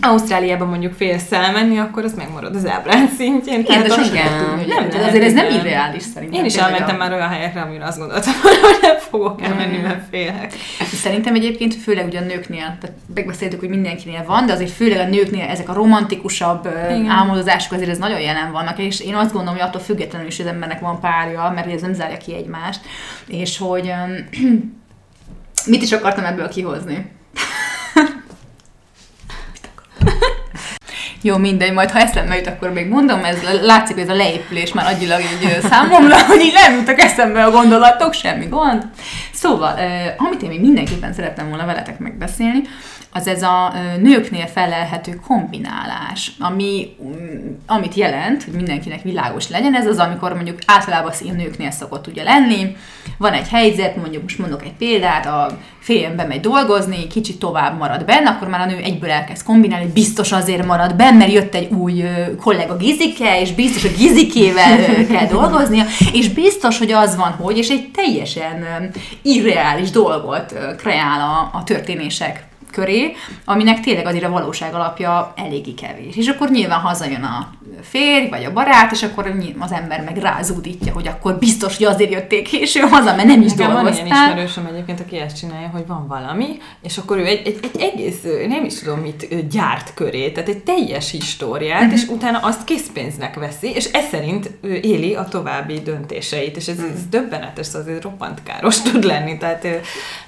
Ausztráliában 0.00 0.68
mondjuk 0.68 0.92
félsz 0.92 1.32
elmenni, 1.32 1.78
akkor 1.78 2.04
az 2.04 2.14
megmarad 2.14 2.54
az 2.54 2.66
ábránd 2.66 3.10
szintjén. 3.10 3.60
Igen, 3.60 3.82
de 3.82 3.94
az 3.94 4.06
igen. 4.10 4.32
Nem, 4.66 4.88
nem, 4.88 5.04
azért 5.06 5.24
ez 5.24 5.32
nem 5.32 5.50
irreális 5.50 6.02
szerintem. 6.02 6.38
Én 6.38 6.44
is 6.44 6.56
elmentem 6.56 6.96
már 6.96 7.12
olyan 7.12 7.28
helyekre, 7.28 7.60
amire 7.60 7.84
azt 7.84 7.98
gondoltam, 7.98 8.32
hogy 8.42 8.78
nem 8.80 8.96
fogok 8.98 9.42
elmenni, 9.42 9.76
mert 9.76 10.02
félek. 10.10 10.52
Szerintem 10.92 11.34
egyébként 11.34 11.74
főleg 11.74 12.06
ugye 12.06 12.18
a 12.18 12.24
nőknél, 12.24 12.76
tehát 12.80 12.96
megbeszéltük, 13.14 13.60
hogy 13.60 13.68
mindenkinél 13.68 14.24
van, 14.26 14.46
de 14.46 14.52
azért 14.52 14.70
főleg 14.70 14.98
a 14.98 15.10
nőknél 15.10 15.46
ezek 15.48 15.68
a 15.68 15.72
romantikusabb 15.72 16.66
igen. 16.66 17.06
álmodozások 17.06 17.72
azért 17.72 17.90
ez 17.90 17.98
nagyon 17.98 18.20
jelen 18.20 18.52
vannak, 18.52 18.78
és 18.78 19.00
én 19.00 19.14
azt 19.14 19.32
gondolom, 19.32 19.58
hogy 19.58 19.68
attól 19.68 19.80
függetlenül 19.80 20.26
is 20.26 20.40
az 20.40 20.46
embernek 20.46 20.80
van 20.80 21.00
párja, 21.00 21.52
mert 21.54 21.72
ez 21.72 21.80
nem 21.80 21.94
zárja 21.94 22.16
ki 22.16 22.34
egymást, 22.34 22.80
és 23.26 23.58
hogy 23.58 23.92
mit 25.66 25.82
is 25.82 25.92
akartam 25.92 26.24
ebből 26.24 26.48
kihozni? 26.48 27.12
Jó, 31.24 31.36
mindegy, 31.36 31.72
majd 31.72 31.90
ha 31.90 31.98
eszembe 31.98 32.36
jut, 32.36 32.46
akkor 32.46 32.72
még 32.72 32.88
mondom, 32.88 33.24
ez 33.24 33.36
látszik, 33.62 33.94
hogy 33.94 34.04
ez 34.04 34.10
a 34.10 34.14
leépülés 34.14 34.72
már 34.72 34.94
agyilag 34.94 35.20
egy 35.20 35.60
számomra, 35.60 36.24
hogy 36.30 36.40
így 36.40 36.52
nem 36.52 36.74
jutok 36.78 37.00
eszembe 37.00 37.44
a 37.44 37.50
gondolatok, 37.50 38.12
semmi 38.12 38.46
gond. 38.46 38.82
Szóval, 39.32 39.78
amit 40.16 40.42
én 40.42 40.48
még 40.48 40.60
mindenképpen 40.60 41.12
szerettem 41.12 41.48
volna 41.48 41.66
veletek 41.66 41.98
megbeszélni, 41.98 42.62
az 43.16 43.26
ez 43.26 43.42
a 43.42 43.72
nőknél 44.00 44.46
felelhető 44.46 45.20
kombinálás, 45.26 46.32
ami, 46.38 46.96
mm, 47.04 47.50
amit 47.66 47.94
jelent, 47.94 48.44
hogy 48.44 48.52
mindenkinek 48.52 49.02
világos 49.02 49.48
legyen, 49.48 49.74
ez 49.74 49.86
az, 49.86 49.98
amikor 49.98 50.34
mondjuk 50.34 50.58
általában 50.66 51.12
a 51.20 51.32
nőknél 51.32 51.70
szokott 51.70 52.06
ugye 52.06 52.22
lenni, 52.22 52.76
van 53.18 53.32
egy 53.32 53.48
helyzet, 53.48 53.96
mondjuk 53.96 54.22
most 54.22 54.38
mondok 54.38 54.62
egy 54.62 54.72
példát, 54.72 55.26
a 55.26 55.58
férjem 55.80 56.16
bemegy 56.16 56.40
dolgozni, 56.40 57.06
kicsit 57.06 57.38
tovább 57.38 57.78
marad 57.78 58.04
benne, 58.04 58.30
akkor 58.30 58.48
már 58.48 58.60
a 58.60 58.66
nő 58.66 58.76
egyből 58.76 59.10
elkezd 59.10 59.44
kombinálni, 59.44 59.84
hogy 59.84 59.94
biztos 59.94 60.32
azért 60.32 60.66
marad 60.66 60.94
benne, 60.94 61.16
mert 61.16 61.32
jött 61.32 61.54
egy 61.54 61.72
új 61.72 62.04
kollega 62.40 62.76
Gizike, 62.76 63.40
és 63.40 63.52
biztos, 63.52 63.82
hogy 63.82 63.96
Gizikével 63.96 65.06
kell 65.06 65.26
dolgoznia, 65.26 65.84
és 66.12 66.28
biztos, 66.28 66.78
hogy 66.78 66.92
az 66.92 67.16
van, 67.16 67.30
hogy, 67.30 67.58
és 67.58 67.68
egy 67.68 67.90
teljesen 67.90 68.90
irreális 69.22 69.90
dolgot 69.90 70.54
kreál 70.76 71.20
a, 71.20 71.58
a 71.58 71.64
történések 71.64 72.52
köré, 72.74 73.14
aminek 73.44 73.80
tényleg 73.80 74.06
azért 74.06 74.24
a 74.24 74.30
valóság 74.30 74.74
alapja 74.74 75.32
eléggé 75.36 75.74
kevés. 75.74 76.16
És 76.16 76.28
akkor 76.28 76.50
nyilván 76.50 76.80
hazajön 76.80 77.22
a 77.22 77.50
férj, 77.82 78.28
vagy 78.28 78.44
a 78.44 78.52
barát, 78.52 78.92
és 78.92 79.02
akkor 79.02 79.34
az 79.58 79.72
ember 79.72 80.02
meg 80.02 80.16
rázúdítja, 80.16 80.92
hogy 80.92 81.08
akkor 81.08 81.38
biztos, 81.38 81.76
hogy 81.76 81.86
azért 81.86 82.12
jötték 82.12 82.48
késő 82.48 82.80
haza, 82.80 83.14
mert 83.14 83.28
nem 83.28 83.42
is 83.42 83.52
Nekem 83.52 83.72
dolgoztál. 83.72 84.04
van 84.04 84.06
ilyen 84.06 84.28
ismerősöm 84.28 84.66
egyébként, 84.66 85.00
aki 85.00 85.16
ezt 85.16 85.38
csinálja, 85.38 85.68
hogy 85.68 85.86
van 85.86 86.06
valami, 86.06 86.58
és 86.82 86.98
akkor 86.98 87.18
ő 87.18 87.24
egy, 87.24 87.46
egy, 87.46 87.58
egy 87.62 87.80
egész, 87.80 88.22
nem 88.48 88.64
is 88.64 88.78
tudom 88.78 88.98
mit, 88.98 89.48
gyárt 89.48 89.94
köré, 89.94 90.30
tehát 90.30 90.48
egy 90.48 90.62
teljes 90.62 91.10
históriát, 91.10 91.80
uh-huh. 91.80 91.94
és 91.94 92.06
utána 92.06 92.38
azt 92.38 92.64
készpénznek 92.64 93.34
veszi, 93.34 93.70
és 93.74 93.84
ez 93.84 94.04
szerint 94.10 94.50
éli 94.62 95.14
a 95.14 95.24
további 95.24 95.80
döntéseit, 95.80 96.56
és 96.56 96.68
ez, 96.68 96.78
ez 96.78 96.84
mhm. 96.84 97.10
döbbenetes, 97.10 97.66
szóval 97.66 97.92
ez 97.92 98.02
roppant 98.02 98.42
káros 98.42 98.82
tud 98.82 99.04
lenni, 99.04 99.38
tehát 99.38 99.62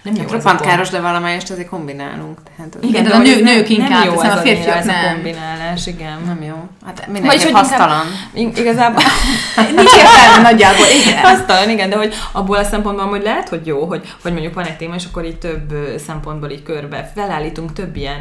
nem 0.02 0.14
jó. 0.14 0.22
Roppant 0.30 0.60
káros, 0.60 0.88
de 0.88 1.00
valamelyest 1.00 1.50
azért 1.50 1.68
kombinálunk. 1.68 2.35
Tehát, 2.56 2.78
igen, 2.80 3.04
de, 3.04 3.10
a 3.10 3.18
nő, 3.18 3.40
nők 3.40 3.68
inkább, 3.68 3.90
nem 3.90 4.04
jó 4.04 4.18
a 4.18 4.36
férfiak 4.36 4.84
nem. 4.84 5.04
a 5.04 5.12
kombinálás, 5.12 5.86
igen. 5.86 6.20
Nem 6.26 6.42
jó. 6.42 6.54
Hát 6.84 7.06
mindenki 7.06 7.50
hasztalan. 7.50 8.06
Igazából 8.32 9.02
nincs 9.76 9.92
értelme 9.92 10.50
nagyjából, 10.50 10.86
igen. 11.04 11.24
Hasztalan, 11.30 11.70
igen, 11.70 11.90
de 11.90 11.96
hogy 11.96 12.14
abból 12.32 12.56
a 12.56 12.64
szempontból, 12.64 13.06
hogy 13.06 13.22
lehet, 13.22 13.48
hogy 13.48 13.66
jó, 13.66 13.84
hogy, 13.84 14.14
hogy 14.22 14.32
mondjuk 14.32 14.54
van 14.54 14.64
egy 14.64 14.76
téma, 14.76 14.94
és 14.94 15.04
akkor 15.04 15.24
így 15.24 15.38
több 15.38 15.74
szempontból 16.06 16.50
így 16.50 16.62
körbe 16.62 17.10
felállítunk 17.14 17.72
több 17.72 17.96
ilyen 17.96 18.20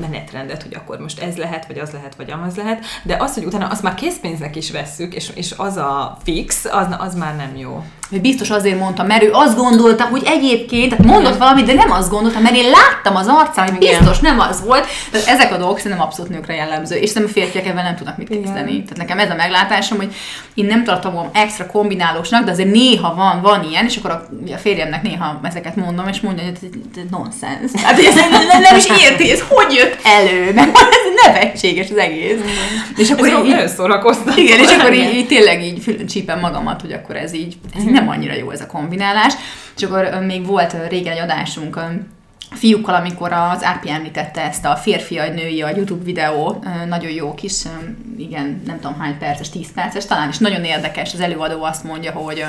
menetrendet, 0.00 0.62
hogy 0.62 0.74
akkor 0.74 0.98
most 0.98 1.20
ez 1.20 1.36
lehet, 1.36 1.66
vagy 1.66 1.78
az 1.78 1.90
lehet, 1.90 2.14
vagy 2.16 2.30
amaz 2.30 2.56
lehet, 2.56 2.84
de 3.02 3.16
az, 3.18 3.34
hogy 3.34 3.44
utána 3.44 3.66
azt 3.66 3.82
már 3.82 3.94
készpénznek 3.94 4.56
is 4.56 4.70
vesszük, 4.70 5.14
és, 5.14 5.30
és 5.34 5.54
az 5.56 5.76
a 5.76 6.16
fix, 6.24 6.64
az, 6.64 6.86
az 6.98 7.14
már 7.14 7.36
nem 7.36 7.56
jó 7.56 7.84
biztos 8.20 8.50
azért 8.50 8.78
mondta, 8.78 9.02
mert 9.02 9.22
ő 9.22 9.30
azt 9.32 9.56
gondolta, 9.56 10.04
hogy 10.04 10.22
egyébként, 10.24 10.90
tehát 10.90 11.04
mondott 11.04 11.36
valamit, 11.36 11.64
de 11.66 11.74
nem 11.74 11.90
azt 11.90 12.10
gondolta, 12.10 12.40
mert 12.40 12.56
én 12.56 12.70
láttam 12.70 13.16
az 13.16 13.28
arcán, 13.56 13.76
hogy 13.76 13.88
biztos 13.88 14.18
nem 14.18 14.40
az 14.40 14.64
volt. 14.64 14.86
Tehát 15.10 15.26
ezek 15.26 15.52
a 15.52 15.56
dolgok 15.56 15.78
szerintem 15.78 16.06
abszolút 16.06 16.30
nőkre 16.30 16.54
jellemző, 16.54 16.96
és 16.96 17.10
szerintem 17.10 17.36
a 17.36 17.40
férfiak 17.40 17.66
ebben 17.66 17.84
nem 17.84 17.96
tudnak 17.96 18.16
mit 18.16 18.28
kezdeni. 18.28 18.82
Tehát 18.82 18.96
nekem 18.96 19.18
ez 19.18 19.30
a 19.30 19.34
meglátásom, 19.34 19.98
hogy 19.98 20.14
én 20.54 20.64
nem 20.64 20.84
tartom 20.84 21.30
extra 21.32 21.66
kombinálósnak, 21.66 22.44
de 22.44 22.50
azért 22.50 22.70
néha 22.70 23.14
van, 23.14 23.40
van 23.40 23.64
ilyen, 23.70 23.84
és 23.84 23.96
akkor 23.96 24.10
a, 24.10 24.28
a 24.52 24.56
férjemnek 24.56 25.02
néha 25.02 25.40
ezeket 25.42 25.76
mondom, 25.76 26.08
és 26.08 26.20
mondja, 26.20 26.44
hogy 26.44 26.54
ez 26.62 27.02
nonsens. 27.10 27.70
Tehát 27.72 27.98
ez 27.98 28.14
nem, 28.14 28.60
nem 28.62 28.76
is 28.76 28.86
érti, 29.02 29.30
ez 29.30 29.42
hogy 29.48 29.74
jött 29.74 29.98
elő, 30.04 30.52
mert 30.52 30.76
ez 30.76 31.24
nevetséges 31.24 31.90
az 31.90 31.96
egész. 31.96 32.38
És 32.96 33.10
akkor 33.10 33.28
ez 33.28 33.44
így, 33.44 33.50
Igen, 34.36 34.58
és 34.58 34.76
akkor 34.78 34.92
így, 34.92 35.14
így, 35.14 35.26
tényleg 35.26 35.62
így 35.62 36.04
csípem 36.08 36.40
magamat, 36.40 36.80
hogy 36.80 36.92
akkor 36.92 37.16
ez 37.16 37.34
így, 37.34 37.56
ez 37.76 37.82
így 37.82 37.90
nem 37.90 38.08
annyira 38.08 38.34
jó 38.34 38.50
ez 38.50 38.60
a 38.60 38.66
kombinálás. 38.66 39.34
És 39.76 39.82
akkor 39.82 40.18
még 40.26 40.46
volt 40.46 40.76
régen 40.88 41.12
egy 41.12 41.22
adásunk, 41.22 41.76
fiúkkal, 42.54 42.94
amikor 42.94 43.32
az 43.32 43.64
Ápi 43.64 43.90
említette 43.90 44.42
ezt 44.42 44.64
a 44.64 44.76
férfi 44.76 45.18
a 45.18 45.28
női 45.28 45.62
a 45.62 45.68
YouTube 45.68 46.04
videó, 46.04 46.64
nagyon 46.88 47.10
jó 47.10 47.34
kis, 47.34 47.62
igen, 48.16 48.62
nem 48.66 48.80
tudom 48.80 48.98
hány 48.98 49.18
perces, 49.18 49.50
10 49.50 49.72
perces, 49.72 50.06
talán 50.06 50.28
is 50.28 50.38
nagyon 50.38 50.64
érdekes, 50.64 51.12
az 51.12 51.20
előadó 51.20 51.62
azt 51.62 51.84
mondja, 51.84 52.12
hogy 52.12 52.44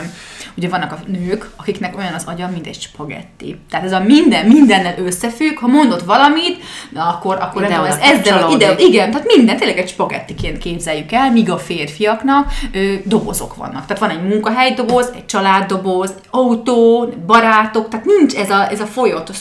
ugye 0.58 0.70
vannak 0.70 0.92
a 0.92 1.00
nők, 1.08 1.50
akiknek 1.56 1.98
olyan 1.98 2.14
az 2.14 2.24
agya, 2.26 2.50
mint 2.54 2.68
egy 2.68 2.82
spagetti. 2.82 3.60
Tehát 3.70 3.86
ez 3.86 3.92
a 3.92 4.00
minden, 4.00 4.46
mindennel 4.46 4.98
összefügg, 4.98 5.58
ha 5.58 5.68
mondod 5.68 6.06
valamit, 6.06 6.64
akkor, 6.94 7.38
akkor 7.42 7.64
ide 7.64 7.82
ez 7.82 7.98
ezzel, 7.98 8.52
ide, 8.52 8.76
igen, 8.78 9.12
tehát 9.12 9.28
minden 9.36 9.58
tényleg 9.58 9.78
egy 9.78 9.90
spagettiként 9.90 10.58
képzeljük 10.58 11.12
el, 11.12 11.32
míg 11.32 11.52
a 11.52 11.58
férfiaknak 11.58 12.52
ö, 12.74 12.94
dobozok 13.04 13.56
vannak. 13.56 13.86
Tehát 13.86 14.00
van 14.00 14.10
egy 14.10 14.24
munkahely 14.28 14.74
doboz, 14.74 15.12
egy 15.16 15.26
családdoboz, 15.26 16.14
autó, 16.30 17.14
barátok, 17.26 17.90
tehát 17.90 18.06
nincs 18.06 18.36
ez 18.36 18.50
a, 18.50 18.72
ez 18.72 18.80
a 18.80 18.86
folyott, 18.86 19.30
a 19.30 19.34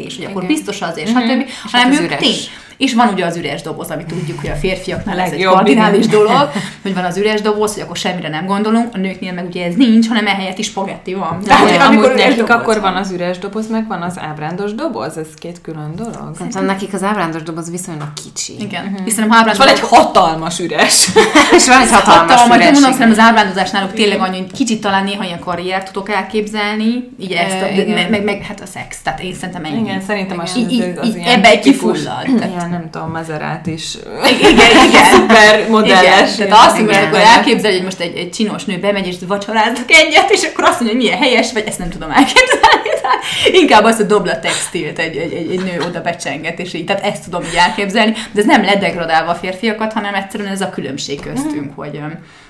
szövögetés, 0.00 0.16
hogy 0.16 0.24
akkor 0.24 0.46
biztos 0.46 0.82
azért, 0.82 1.10
mm-hmm. 1.10 1.40
stb. 1.40 1.50
Hanem 1.72 1.92
ők 1.92 2.16
tény, 2.16 2.36
és 2.80 2.94
van 2.94 3.08
ugye 3.08 3.24
az 3.24 3.36
üres 3.36 3.62
doboz, 3.62 3.90
ami 3.90 4.04
tudjuk, 4.04 4.40
hogy 4.40 4.50
a 4.50 4.54
férfiaknál 4.54 5.18
ez 5.18 5.32
egy 5.32 5.44
kardinális 5.44 6.06
dolog, 6.06 6.50
hogy 6.82 6.94
van 6.94 7.04
az 7.04 7.16
üres 7.16 7.40
doboz, 7.40 7.74
hogy 7.74 7.82
akkor 7.82 7.96
semmire 7.96 8.28
nem 8.28 8.46
gondolunk, 8.46 8.94
a 8.94 8.98
nőknél 8.98 9.32
meg 9.32 9.46
ugye 9.46 9.64
ez 9.64 9.74
nincs, 9.74 10.08
hanem 10.08 10.26
ehelyett 10.26 10.58
is 10.58 10.66
spagetti 10.66 11.14
van. 11.14 11.38
De 11.40 11.46
Tehát, 11.48 11.68
hogy 11.68 11.78
amikor 11.78 12.14
nekik 12.14 12.50
akkor 12.50 12.80
van 12.80 12.96
az 12.96 13.10
üres 13.10 13.38
doboz, 13.38 13.68
meg 13.68 13.86
van 13.86 14.02
az 14.02 14.18
ábrándos 14.18 14.74
doboz, 14.74 15.16
ez 15.16 15.26
két 15.38 15.60
külön 15.60 15.92
dolog. 15.96 16.30
Szerintem 16.36 16.64
nekik 16.64 16.94
az 16.94 17.02
ábrándos 17.02 17.42
doboz 17.42 17.70
viszonylag 17.70 18.12
kicsi. 18.24 18.52
Igen. 18.58 18.84
Uh-huh. 18.84 19.04
Hiszen 19.04 19.30
a 19.30 19.34
ábrándos 19.34 19.58
van 19.58 19.68
egy 19.68 19.80
hatalmas 19.80 20.58
üres. 20.58 21.10
és 21.56 21.68
van 21.68 21.80
egy 21.80 21.90
hatalmas, 21.90 22.34
hatalmas 22.34 22.56
üres. 22.56 22.72
Mondom, 22.72 22.82
szerintem 22.82 23.10
az 23.10 23.18
ábrándozás 23.18 23.70
náluk 23.70 23.92
tényleg 23.92 24.20
annyi, 24.20 24.36
hogy 24.36 24.52
kicsit 24.52 24.80
talán 24.80 25.04
néha 25.04 25.24
ilyen 25.24 25.40
karriert 25.40 25.92
tudok 25.92 26.10
elképzelni, 26.10 27.10
így 27.18 27.32
ezt, 27.32 27.62
a, 27.62 27.92
meg, 27.94 28.10
meg, 28.10 28.24
meg, 28.24 28.42
hát 28.42 28.60
a 28.60 28.66
szex, 28.66 29.02
tehát 29.02 29.20
én 29.20 29.34
szerintem 29.34 29.64
ennyi. 29.64 29.80
Igen, 29.80 30.00
szerintem 30.00 30.38
az, 30.38 30.58
az, 31.00 31.16
Ebbe 31.24 31.48
egy 31.48 31.60
kifullad. 31.60 32.26
Ilyen, 32.26 32.69
nem 32.70 32.90
tudom, 32.90 33.10
Maserát 33.10 33.66
is. 33.66 33.94
Igen, 34.40 34.86
igen. 34.88 35.04
Szuper 35.14 35.68
modelles. 35.68 36.34
Igen. 36.34 36.48
Tehát 36.48 36.66
azt, 36.66 36.76
hogy 36.76 36.84
most 36.84 37.02
akkor 37.02 37.18
elképzelj, 37.18 37.74
hogy 37.74 37.84
most 37.84 38.00
egy, 38.00 38.16
egy 38.16 38.30
csinos 38.30 38.64
nő 38.64 38.78
bemegy 38.78 39.06
és 39.06 39.16
vacsoráznak 39.26 39.90
egyet, 39.90 40.30
és 40.30 40.42
akkor 40.42 40.64
azt 40.64 40.80
mondja, 40.80 40.96
hogy 40.96 41.04
milyen 41.04 41.18
helyes, 41.18 41.52
vagy 41.52 41.64
ezt 41.66 41.78
nem 41.78 41.90
tudom 41.90 42.10
elképzelni. 42.10 42.90
Inkább 43.60 43.84
azt, 43.84 43.96
hogy 43.96 44.06
dobla 44.06 44.38
textilt 44.38 44.98
egy, 44.98 45.16
egy, 45.16 45.32
egy, 45.32 45.50
egy 45.50 45.62
nő 45.62 45.84
oda 45.86 46.00
becsenget, 46.00 46.58
és 46.58 46.74
így, 46.74 46.84
tehát 46.84 47.04
ezt 47.04 47.24
tudom 47.24 47.42
így 47.42 47.56
elképzelni, 47.58 48.12
de 48.32 48.40
ez 48.40 48.46
nem 48.46 48.64
ledegradálva 48.64 49.30
a 49.30 49.34
férfiakat, 49.34 49.92
hanem 49.92 50.14
egyszerűen 50.14 50.52
ez 50.52 50.60
a 50.60 50.70
különbség 50.70 51.20
köztünk, 51.20 51.70
mm. 51.70 51.74
hogy 51.74 52.00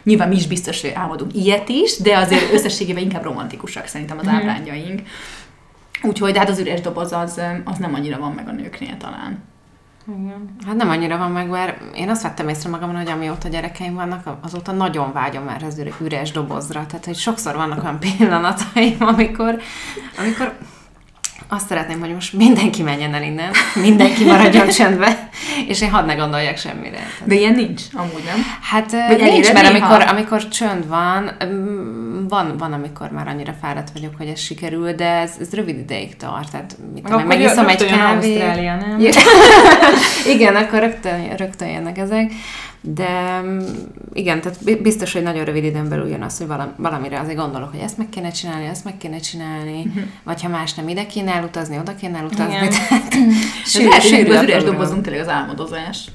nyilván 0.04 0.28
mi 0.28 0.36
is 0.36 0.46
biztos, 0.46 0.80
hogy 0.80 0.92
álmodunk 0.94 1.34
ilyet 1.34 1.68
is, 1.68 1.96
de 1.96 2.16
azért 2.16 2.52
összességében 2.52 3.02
inkább 3.02 3.24
romantikusak 3.24 3.86
szerintem 3.86 4.18
az 4.18 4.26
mm. 4.26 4.34
ábrányjaink. 4.34 5.00
Úgyhogy 6.02 6.32
de 6.32 6.38
hát 6.38 6.48
az 6.48 6.58
üres 6.58 6.80
doboz 6.80 7.12
az, 7.12 7.40
az 7.64 7.78
nem 7.78 7.94
annyira 7.94 8.18
van 8.18 8.32
meg 8.32 8.48
a 8.48 8.52
nőknél 8.52 8.96
talán. 8.96 9.49
Igen. 10.18 10.54
Hát 10.66 10.76
nem 10.76 10.88
annyira 10.88 11.18
van 11.18 11.30
meg, 11.30 11.48
mert 11.48 11.96
én 11.96 12.08
azt 12.08 12.22
vettem 12.22 12.48
észre 12.48 12.70
magamon, 12.70 12.96
hogy 12.96 13.08
amióta 13.10 13.48
gyerekeim 13.48 13.94
vannak, 13.94 14.36
azóta 14.40 14.72
nagyon 14.72 15.12
vágyom 15.12 15.44
már 15.44 15.62
az 15.62 15.82
üres 16.00 16.30
dobozra. 16.30 16.86
Tehát, 16.86 17.04
hogy 17.04 17.16
sokszor 17.16 17.54
vannak 17.54 17.82
olyan 17.82 17.98
pillanataim, 17.98 18.96
amikor, 18.98 19.60
amikor 20.18 20.58
azt 21.52 21.66
szeretném, 21.66 22.00
hogy 22.00 22.14
most 22.14 22.32
mindenki 22.32 22.82
menjen 22.82 23.14
el 23.14 23.22
innen, 23.22 23.50
mindenki 23.74 24.24
maradjon 24.24 24.68
csendbe, 24.78 25.28
és 25.66 25.80
én 25.80 25.90
hadd 25.90 26.06
ne 26.06 26.14
gondoljak 26.14 26.56
semmire. 26.56 26.98
De 27.24 27.34
ilyen 27.34 27.54
nincs, 27.54 27.82
amúgy 27.92 28.22
nem? 28.24 28.44
Hát 28.62 28.90
Vagy 29.08 29.22
nincs, 29.22 29.52
mert 29.52 29.68
amikor, 29.68 30.02
amikor 30.08 30.48
csönd 30.48 30.88
van, 30.88 31.30
van, 32.28 32.56
van, 32.58 32.72
amikor 32.72 33.10
már 33.10 33.28
annyira 33.28 33.54
fáradt 33.60 33.90
vagyok, 33.92 34.12
hogy 34.18 34.26
ez 34.26 34.40
sikerül, 34.40 34.92
de 34.92 35.08
ez, 35.08 35.32
ez 35.40 35.52
rövid 35.52 35.78
ideig 35.78 36.16
tart. 36.16 36.50
Tehát 36.50 36.76
mit 36.94 37.02
tudom, 37.02 37.22
megiszom 37.22 37.68
egy 37.68 37.86
kávét. 37.86 38.38
nem? 38.64 38.98
Igen, 40.34 40.56
akkor 40.56 40.78
rögtön, 40.78 41.36
rögtön 41.36 41.68
jönnek 41.68 41.98
ezek. 41.98 42.32
De 42.82 43.40
mm, 43.40 43.58
igen, 44.12 44.40
tehát 44.40 44.82
biztos, 44.82 45.12
hogy 45.12 45.22
nagyon 45.22 45.44
rövid 45.44 45.64
időn 45.64 45.88
belül 45.88 46.08
jön 46.08 46.22
az, 46.22 46.38
hogy 46.38 46.46
valamire 46.76 47.20
azért 47.20 47.36
gondolok, 47.36 47.70
hogy 47.70 47.80
ezt 47.80 47.98
meg 47.98 48.08
kéne 48.08 48.30
csinálni, 48.30 48.66
ezt 48.66 48.84
meg 48.84 48.96
kéne 48.96 49.18
csinálni, 49.18 49.78
uh-huh. 49.86 50.02
vagy 50.22 50.42
ha 50.42 50.48
más 50.48 50.74
nem 50.74 50.88
ide 50.88 51.06
kéne 51.06 51.34
elutazni, 51.34 51.78
oda 51.78 51.94
kéne 51.94 52.18
elutazni. 52.18 52.54
Igen. 52.54 52.68
Tehát, 52.70 53.14
sűrű, 53.64 53.88
sűrű 54.00 54.32
az 54.32 54.42
üres 54.42 54.62
dobozunk 54.62 55.02
tényleg 55.02 55.22
az 55.22 55.28
álmodozás. 55.28 56.10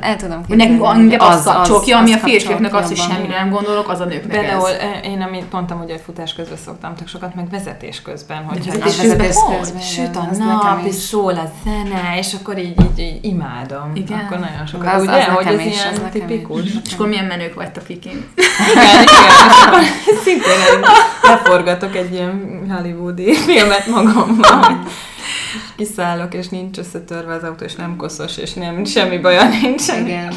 El 0.00 0.16
tudom 0.16 0.46
képzelni. 0.46 0.62
Nekünk 0.62 1.22
az, 1.22 1.36
az, 1.36 1.44
kapcsolja, 1.44 1.98
ami 1.98 2.12
a 2.12 2.16
férfiaknak 2.16 2.74
az, 2.74 2.86
hogy 2.86 2.96
semmire 2.96 3.36
nem 3.36 3.50
gondolok, 3.50 3.88
az 3.88 4.00
a 4.00 4.04
nőknek 4.04 4.40
Például 4.40 4.68
ez. 4.68 5.04
én, 5.04 5.20
amit 5.22 5.52
mondtam, 5.52 5.78
hogy 5.78 6.00
futás 6.04 6.34
közben 6.34 6.56
szoktam 6.64 6.94
tök 6.94 7.08
sokat, 7.08 7.34
meg 7.34 7.50
vezetés 7.50 8.02
közben. 8.02 8.44
Hogy 8.44 8.64
vezetés, 8.64 8.96
vezetés 8.96 9.36
közben, 9.60 9.80
süt 9.80 10.16
a 10.16 10.28
nap, 10.38 10.84
és 10.84 10.94
szól 10.94 11.34
a 11.34 11.50
zene, 11.64 12.18
és 12.18 12.34
akkor 12.40 12.58
így, 12.58 12.74
így, 12.80 12.98
így 12.98 13.24
imádom. 13.24 13.90
Igen. 13.94 14.18
Akkor 14.18 14.38
nagyon 14.38 14.66
sokat. 14.66 14.94
Az, 14.94 15.02
ugye, 15.02 15.24
hogy 15.24 15.46
ez 15.46 15.60
ilyen 15.60 16.10
tipikus. 16.10 16.62
És 16.84 16.92
akkor 16.92 17.08
milyen 17.08 17.24
menők 17.24 17.54
vagytok 17.54 17.88
Igen, 17.88 18.12
igen. 18.14 18.24
Akkor 19.66 19.80
szintén 20.24 20.80
leforgatok 21.22 21.96
egy 21.96 22.12
ilyen 22.12 22.62
hollywoodi 22.68 23.34
filmet 23.34 23.86
magammal 23.86 24.82
kiszállok, 25.76 26.34
és 26.34 26.48
nincs 26.48 26.78
összetörve 26.78 27.34
az 27.34 27.42
autó, 27.42 27.64
és 27.64 27.74
nem 27.74 27.96
koszos, 27.96 28.36
és 28.36 28.52
nem 28.52 28.84
semmi 28.84 29.18
baja 29.18 29.48
nincs. 29.48 29.88
Igen. 29.88 30.32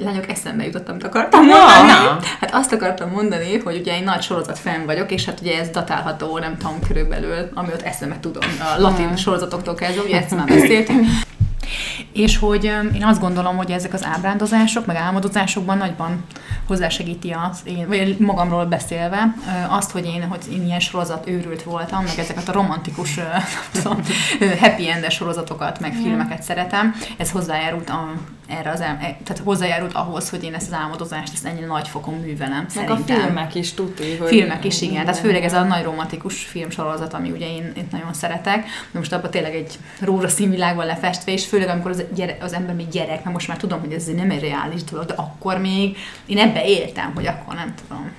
Lányok, 0.00 0.28
eszembe 0.28 0.64
jutottam, 0.64 0.92
amit 0.92 1.04
akartam 1.04 1.44
mondani. 1.44 1.88
Na. 1.88 2.18
Hát 2.40 2.50
azt 2.54 2.72
akartam 2.72 3.10
mondani, 3.10 3.58
hogy 3.58 3.76
ugye 3.76 3.92
egy 3.92 4.04
nagy 4.04 4.22
sorozat 4.22 4.58
fenn 4.58 4.86
vagyok, 4.86 5.10
és 5.10 5.24
hát 5.24 5.40
ugye 5.40 5.58
ez 5.58 5.68
datálható, 5.68 6.38
nem 6.38 6.56
tudom, 6.56 6.78
körülbelül, 6.88 7.48
ami 7.54 7.68
ott 7.72 7.82
eszembe 7.82 8.16
tudom, 8.20 8.42
a 8.76 8.80
latin 8.80 9.16
sorozatoktól 9.16 9.74
kezdve, 9.74 10.02
ugye 10.02 10.20
ezt 10.20 10.36
már 10.36 10.46
beszéltünk. 10.46 11.06
És 12.12 12.38
hogy 12.38 12.64
én 12.94 13.04
azt 13.04 13.20
gondolom, 13.20 13.56
hogy 13.56 13.70
ezek 13.70 13.92
az 13.92 14.04
ábrándozások, 14.04 14.86
meg 14.86 14.96
álmodozásokban 14.96 15.78
nagyban 15.78 16.24
hozzásegíti 16.66 17.30
az, 17.50 17.60
én, 17.64 17.88
vagy 17.88 18.16
magamról 18.18 18.64
beszélve, 18.64 19.34
azt, 19.68 19.90
hogy 19.90 20.04
én, 20.04 20.24
hogy 20.28 20.40
én 20.52 20.64
ilyen 20.64 20.80
sorozat 20.80 21.28
őrült 21.28 21.62
voltam, 21.62 22.04
meg 22.04 22.18
ezeket 22.18 22.48
a 22.48 22.52
romantikus, 22.52 23.20
tudom, 23.72 24.02
happy 24.60 24.90
end 24.90 25.10
sorozatokat, 25.10 25.80
meg 25.80 25.94
filmeket 25.94 26.42
szeretem. 26.42 26.94
Ez 27.16 27.30
hozzájárult 27.30 27.88
a, 27.88 28.12
erre 28.58 28.70
az, 28.70 28.80
el, 28.80 28.98
e, 29.00 29.18
tehát 29.24 29.42
hozzájárult 29.44 29.92
ahhoz, 29.92 30.30
hogy 30.30 30.44
én 30.44 30.54
ezt 30.54 30.66
az 30.66 30.72
álmodozást 30.72 31.32
ezt 31.32 31.44
ennyire 31.46 31.66
nagy 31.66 31.88
fokon 31.88 32.14
művelem. 32.14 32.60
Meg 32.60 32.70
szerintem. 32.70 33.16
a 33.16 33.20
filmek 33.20 33.54
is 33.54 33.72
tuti. 33.72 34.16
Hogy 34.16 34.28
filmek 34.28 34.64
is, 34.64 34.80
igen. 34.80 35.04
Tehát 35.04 35.20
főleg 35.20 35.44
ez 35.44 35.52
a 35.52 35.62
nagy 35.62 35.82
romantikus 35.82 36.44
filmsorozat, 36.44 37.14
ami 37.14 37.30
ugye 37.30 37.46
én, 37.46 37.72
én 37.76 37.86
nagyon 37.90 38.12
szeretek. 38.12 38.64
De 38.90 38.98
most 38.98 39.12
abban 39.12 39.30
tényleg 39.30 39.54
egy 39.54 39.78
rózsaszín 40.00 40.50
világban 40.50 40.86
lefestve, 40.86 41.32
és 41.32 41.46
főleg 41.46 41.68
amikor 41.68 41.90
az, 41.90 42.04
gyere, 42.14 42.36
az 42.40 42.52
ember 42.52 42.74
még 42.74 42.88
gyerek, 42.88 43.24
mert 43.24 43.32
most 43.32 43.48
már 43.48 43.56
tudom, 43.56 43.80
hogy 43.80 43.92
ez 43.92 44.04
nem 44.04 44.30
egy 44.30 44.40
reális 44.40 44.84
dolog, 44.84 45.06
de 45.06 45.14
akkor 45.16 45.58
még 45.58 45.96
én 46.26 46.38
ebbe 46.42 46.64
éltem, 46.64 47.12
hogy 47.14 47.26
akkor 47.26 47.54
nem 47.54 47.74
tudom. 47.86 48.10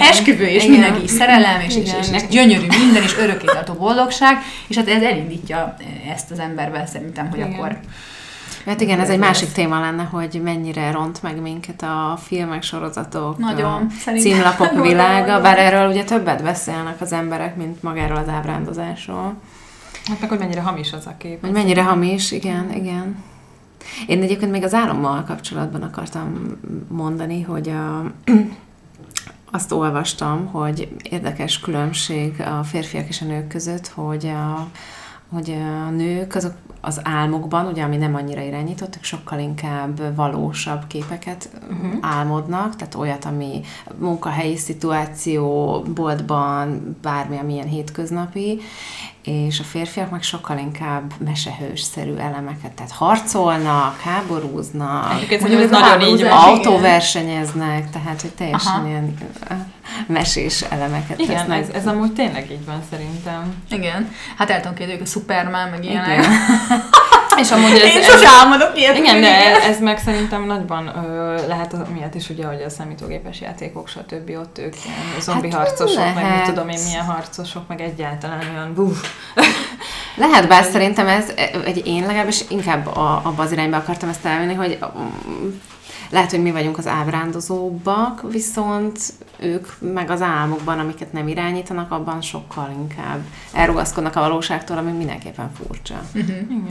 Esküvő, 0.00 0.46
és 0.46 0.64
Igen. 0.64 0.70
mindenki 0.70 1.08
szerelem, 1.08 1.60
és, 1.60 1.76
és, 1.76 1.92
és, 2.00 2.10
és, 2.12 2.26
gyönyörű 2.30 2.66
minden, 2.66 3.02
és 3.02 3.16
örökkétartó 3.16 3.72
boldogság, 3.72 4.38
és 4.66 4.76
hát 4.76 4.88
ez 4.88 5.02
elindítja 5.02 5.76
ezt 6.14 6.30
az 6.30 6.38
emberbe 6.38 6.86
szerintem, 6.86 7.30
hogy 7.30 7.38
Igen. 7.38 7.52
akkor 7.52 7.78
Hát 8.66 8.80
igen, 8.80 9.00
ez 9.00 9.08
egy 9.08 9.18
másik 9.18 9.52
téma 9.52 9.80
lenne, 9.80 10.02
hogy 10.02 10.40
mennyire 10.44 10.90
ront 10.90 11.22
meg 11.22 11.40
minket 11.40 11.82
a 11.82 12.18
filmek, 12.26 12.62
sorozatok, 12.62 13.38
Nagyon, 13.38 13.86
a 14.06 14.10
címlapok 14.10 14.82
világa, 14.82 15.40
bár 15.40 15.58
erről 15.58 15.90
ugye 15.90 16.04
többet 16.04 16.42
beszélnek 16.42 17.00
az 17.00 17.12
emberek, 17.12 17.56
mint 17.56 17.82
magáról 17.82 18.16
az 18.16 18.28
ábrándozásról. 18.28 19.34
Hát 20.04 20.20
meg, 20.20 20.28
hogy 20.28 20.38
mennyire 20.38 20.60
hamis 20.60 20.92
az 20.92 21.06
a 21.06 21.14
kép. 21.18 21.40
Hogy 21.40 21.50
mennyire 21.50 21.82
hamis, 21.82 22.30
igen, 22.30 22.72
igen. 22.74 23.16
Én 24.06 24.22
egyébként 24.22 24.50
még 24.50 24.64
az 24.64 24.74
álommal 24.74 25.22
kapcsolatban 25.22 25.82
akartam 25.82 26.58
mondani, 26.88 27.42
hogy 27.42 27.68
a, 27.68 28.12
azt 29.56 29.72
olvastam, 29.72 30.46
hogy 30.46 30.88
érdekes 31.02 31.60
különbség 31.60 32.40
a 32.40 32.64
férfiak 32.64 33.08
és 33.08 33.20
a 33.20 33.24
nők 33.24 33.46
között, 33.46 33.88
hogy 33.88 34.26
a, 34.26 34.68
hogy 35.28 35.50
a 35.50 35.90
nők 35.90 36.34
azok 36.34 36.52
az 36.84 37.00
álmokban, 37.02 37.66
ugye, 37.66 37.82
ami 37.82 37.96
nem 37.96 38.14
annyira 38.14 38.40
irányítottak, 38.40 39.04
sokkal 39.04 39.38
inkább 39.38 40.14
valósabb 40.16 40.86
képeket 40.86 41.48
uh-huh. 41.70 41.98
álmodnak, 42.00 42.76
tehát 42.76 42.94
olyat, 42.94 43.24
ami 43.24 43.60
munkahelyi 43.98 44.56
szituáció, 44.56 45.80
boltban, 45.94 46.96
bármi, 47.02 47.36
amilyen 47.38 47.68
hétköznapi, 47.68 48.60
és 49.24 49.60
a 49.60 49.62
férfiak 49.62 50.10
meg 50.10 50.22
sokkal 50.22 50.58
inkább 50.58 51.12
mesehősszerű 51.24 52.14
elemeket, 52.14 52.72
tehát 52.72 52.90
harcolnak, 52.92 54.00
háborúznak, 54.00 55.08
mondjuk, 55.40 55.62
ez 55.62 55.70
nagyon 55.70 56.00
így 56.00 56.22
van. 56.22 56.30
autóversenyeznek, 56.30 57.90
tehát 57.90 58.20
hogy 58.20 58.30
teljesen 58.30 58.72
Aha. 58.72 58.86
ilyen 58.86 59.14
mesés 60.06 60.62
elemeket 60.62 61.18
Igen, 61.18 61.36
tesznek. 61.36 61.58
Ez, 61.58 61.68
ez 61.68 61.86
amúgy 61.86 62.12
tényleg 62.12 62.50
így 62.50 62.64
van 62.64 62.82
szerintem. 62.90 63.54
Igen. 63.70 64.12
Hát 64.36 64.50
el 64.50 64.60
tudom 64.60 64.76
képzelni, 64.76 65.02
a 65.02 65.06
Superman, 65.06 65.68
meg 65.68 65.84
ilyenek. 65.84 66.26
És 67.38 67.50
amúgy 67.50 67.70
ez, 67.70 67.82
Én 67.94 67.98
ez, 67.98 68.06
sose 68.06 68.28
álmodok 68.28 68.78
ilyet. 68.78 68.96
igen, 68.96 69.20
de 69.20 69.62
ez 69.62 69.80
meg 69.80 69.98
szerintem 69.98 70.44
nagyban 70.46 70.86
ö, 71.04 71.46
lehet 71.46 71.72
az 71.72 71.78
miatt 71.94 72.14
is, 72.14 72.28
ugye, 72.28 72.46
hogy 72.46 72.62
a 72.62 72.70
számítógépes 72.70 73.40
játékok, 73.40 73.88
stb. 73.88 74.30
ott 74.40 74.58
ők 74.58 74.74
ilyen 74.84 75.20
zombi 75.20 75.50
Hát 75.50 75.60
harcosok, 75.60 76.04
meg 76.04 76.14
lehet. 76.14 76.36
mit 76.36 76.54
tudom 76.54 76.68
én 76.68 76.80
milyen 76.86 77.04
harcosok, 77.04 77.68
meg 77.68 77.80
egyáltalán 77.80 78.40
olyan 78.54 78.74
buf. 78.74 79.00
Lehet, 80.16 80.48
bár 80.48 80.64
szerintem 80.64 81.06
ez, 81.08 81.24
egy 81.64 81.86
én 81.86 82.06
legalábbis 82.06 82.44
inkább 82.48 82.86
a, 82.86 83.20
abba 83.24 83.42
az 83.42 83.52
irányba 83.52 83.76
akartam 83.76 84.08
ezt 84.08 84.24
elvenni, 84.24 84.54
hogy 84.54 84.78
lehet, 86.14 86.30
hogy 86.30 86.42
mi 86.42 86.50
vagyunk 86.50 86.78
az 86.78 86.86
ábrándozóbbak, 86.86 88.30
viszont 88.30 88.98
ők 89.40 89.66
meg 89.78 90.10
az 90.10 90.22
álmokban, 90.22 90.78
amiket 90.78 91.12
nem 91.12 91.28
irányítanak, 91.28 91.90
abban 91.90 92.20
sokkal 92.20 92.70
inkább 92.78 93.18
elrugaszkodnak 93.52 94.16
a 94.16 94.20
valóságtól, 94.20 94.78
ami 94.78 94.90
mindenképpen 94.90 95.50
furcsa. 95.56 96.02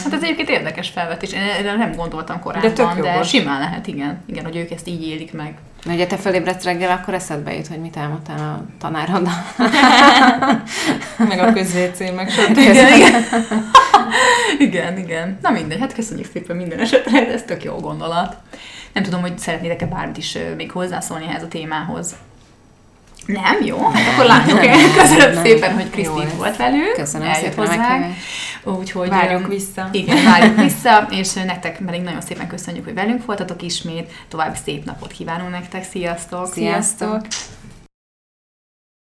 Hát 0.03 0.13
ez 0.13 0.23
egyébként 0.23 0.49
érdekes 0.49 0.89
felvetés. 0.89 1.33
Én 1.33 1.41
erre 1.41 1.75
nem 1.75 1.95
gondoltam 1.95 2.39
korábban, 2.39 2.69
De 2.69 2.75
tök 2.75 3.01
de, 3.01 3.11
jogos. 3.11 3.27
simán 3.29 3.59
lehet, 3.59 3.87
igen. 3.87 4.23
Igen, 4.25 4.43
hogy 4.43 4.55
ők 4.55 4.71
ezt 4.71 4.87
így 4.87 5.07
élik 5.07 5.33
meg. 5.33 5.57
Na, 5.83 5.93
ugye 5.93 6.07
te 6.07 6.17
fölébredsz 6.17 6.63
reggel, 6.63 6.91
akkor 6.91 7.13
eszedbe 7.13 7.55
jut, 7.55 7.67
hogy 7.67 7.79
mit 7.79 7.97
álmodtál 7.97 8.39
a 8.39 8.65
tanároddal. 8.79 9.33
meg 11.29 11.39
a 11.39 11.53
közvécé, 11.53 12.09
meg 12.09 12.29
stb. 12.29 12.57
Igen, 12.57 12.95
igen. 12.95 13.23
igen, 14.67 14.97
igen. 14.97 15.37
Na 15.41 15.49
mindegy, 15.49 15.79
hát 15.79 15.93
köszönjük 15.93 16.29
szépen 16.33 16.55
minden 16.55 16.79
esetre, 16.79 17.27
ez 17.27 17.43
tök 17.43 17.63
jó 17.63 17.75
gondolat. 17.75 18.35
Nem 18.93 19.03
tudom, 19.03 19.21
hogy 19.21 19.39
szeretnétek-e 19.39 19.85
bármit 19.85 20.17
is 20.17 20.37
még 20.57 20.71
hozzászólni 20.71 21.25
ehhez 21.27 21.43
a 21.43 21.47
témához. 21.47 22.15
Nem? 23.25 23.63
Jó? 23.65 23.89
Hát 23.89 24.13
akkor 24.13 24.25
látjuk 24.25 24.65
el. 24.65 24.77
Köszönöm 24.97 25.33
Nem. 25.33 25.43
szépen, 25.43 25.73
hogy 25.73 25.89
Krisztin 25.89 26.27
volt 26.37 26.57
velünk. 26.57 26.93
Köszönöm 26.93 27.27
eljött 27.27 27.51
szépen 27.51 27.67
hozzánk. 27.67 28.15
Úgyhogy 28.63 29.09
Várjuk 29.09 29.47
vissza. 29.47 29.89
Igen, 29.91 30.23
várjuk 30.23 30.59
vissza, 30.59 31.07
és 31.09 31.33
nektek 31.33 31.77
pedig 31.85 32.01
nagyon 32.01 32.21
szépen 32.21 32.47
köszönjük, 32.47 32.83
hogy 32.83 32.93
velünk 32.93 33.25
voltatok 33.25 33.61
ismét. 33.61 34.11
További 34.27 34.57
szép 34.63 34.85
napot 34.85 35.11
kívánunk 35.11 35.51
nektek. 35.51 35.83
Sziasztok! 35.83 36.53
Sziasztok! 36.53 37.21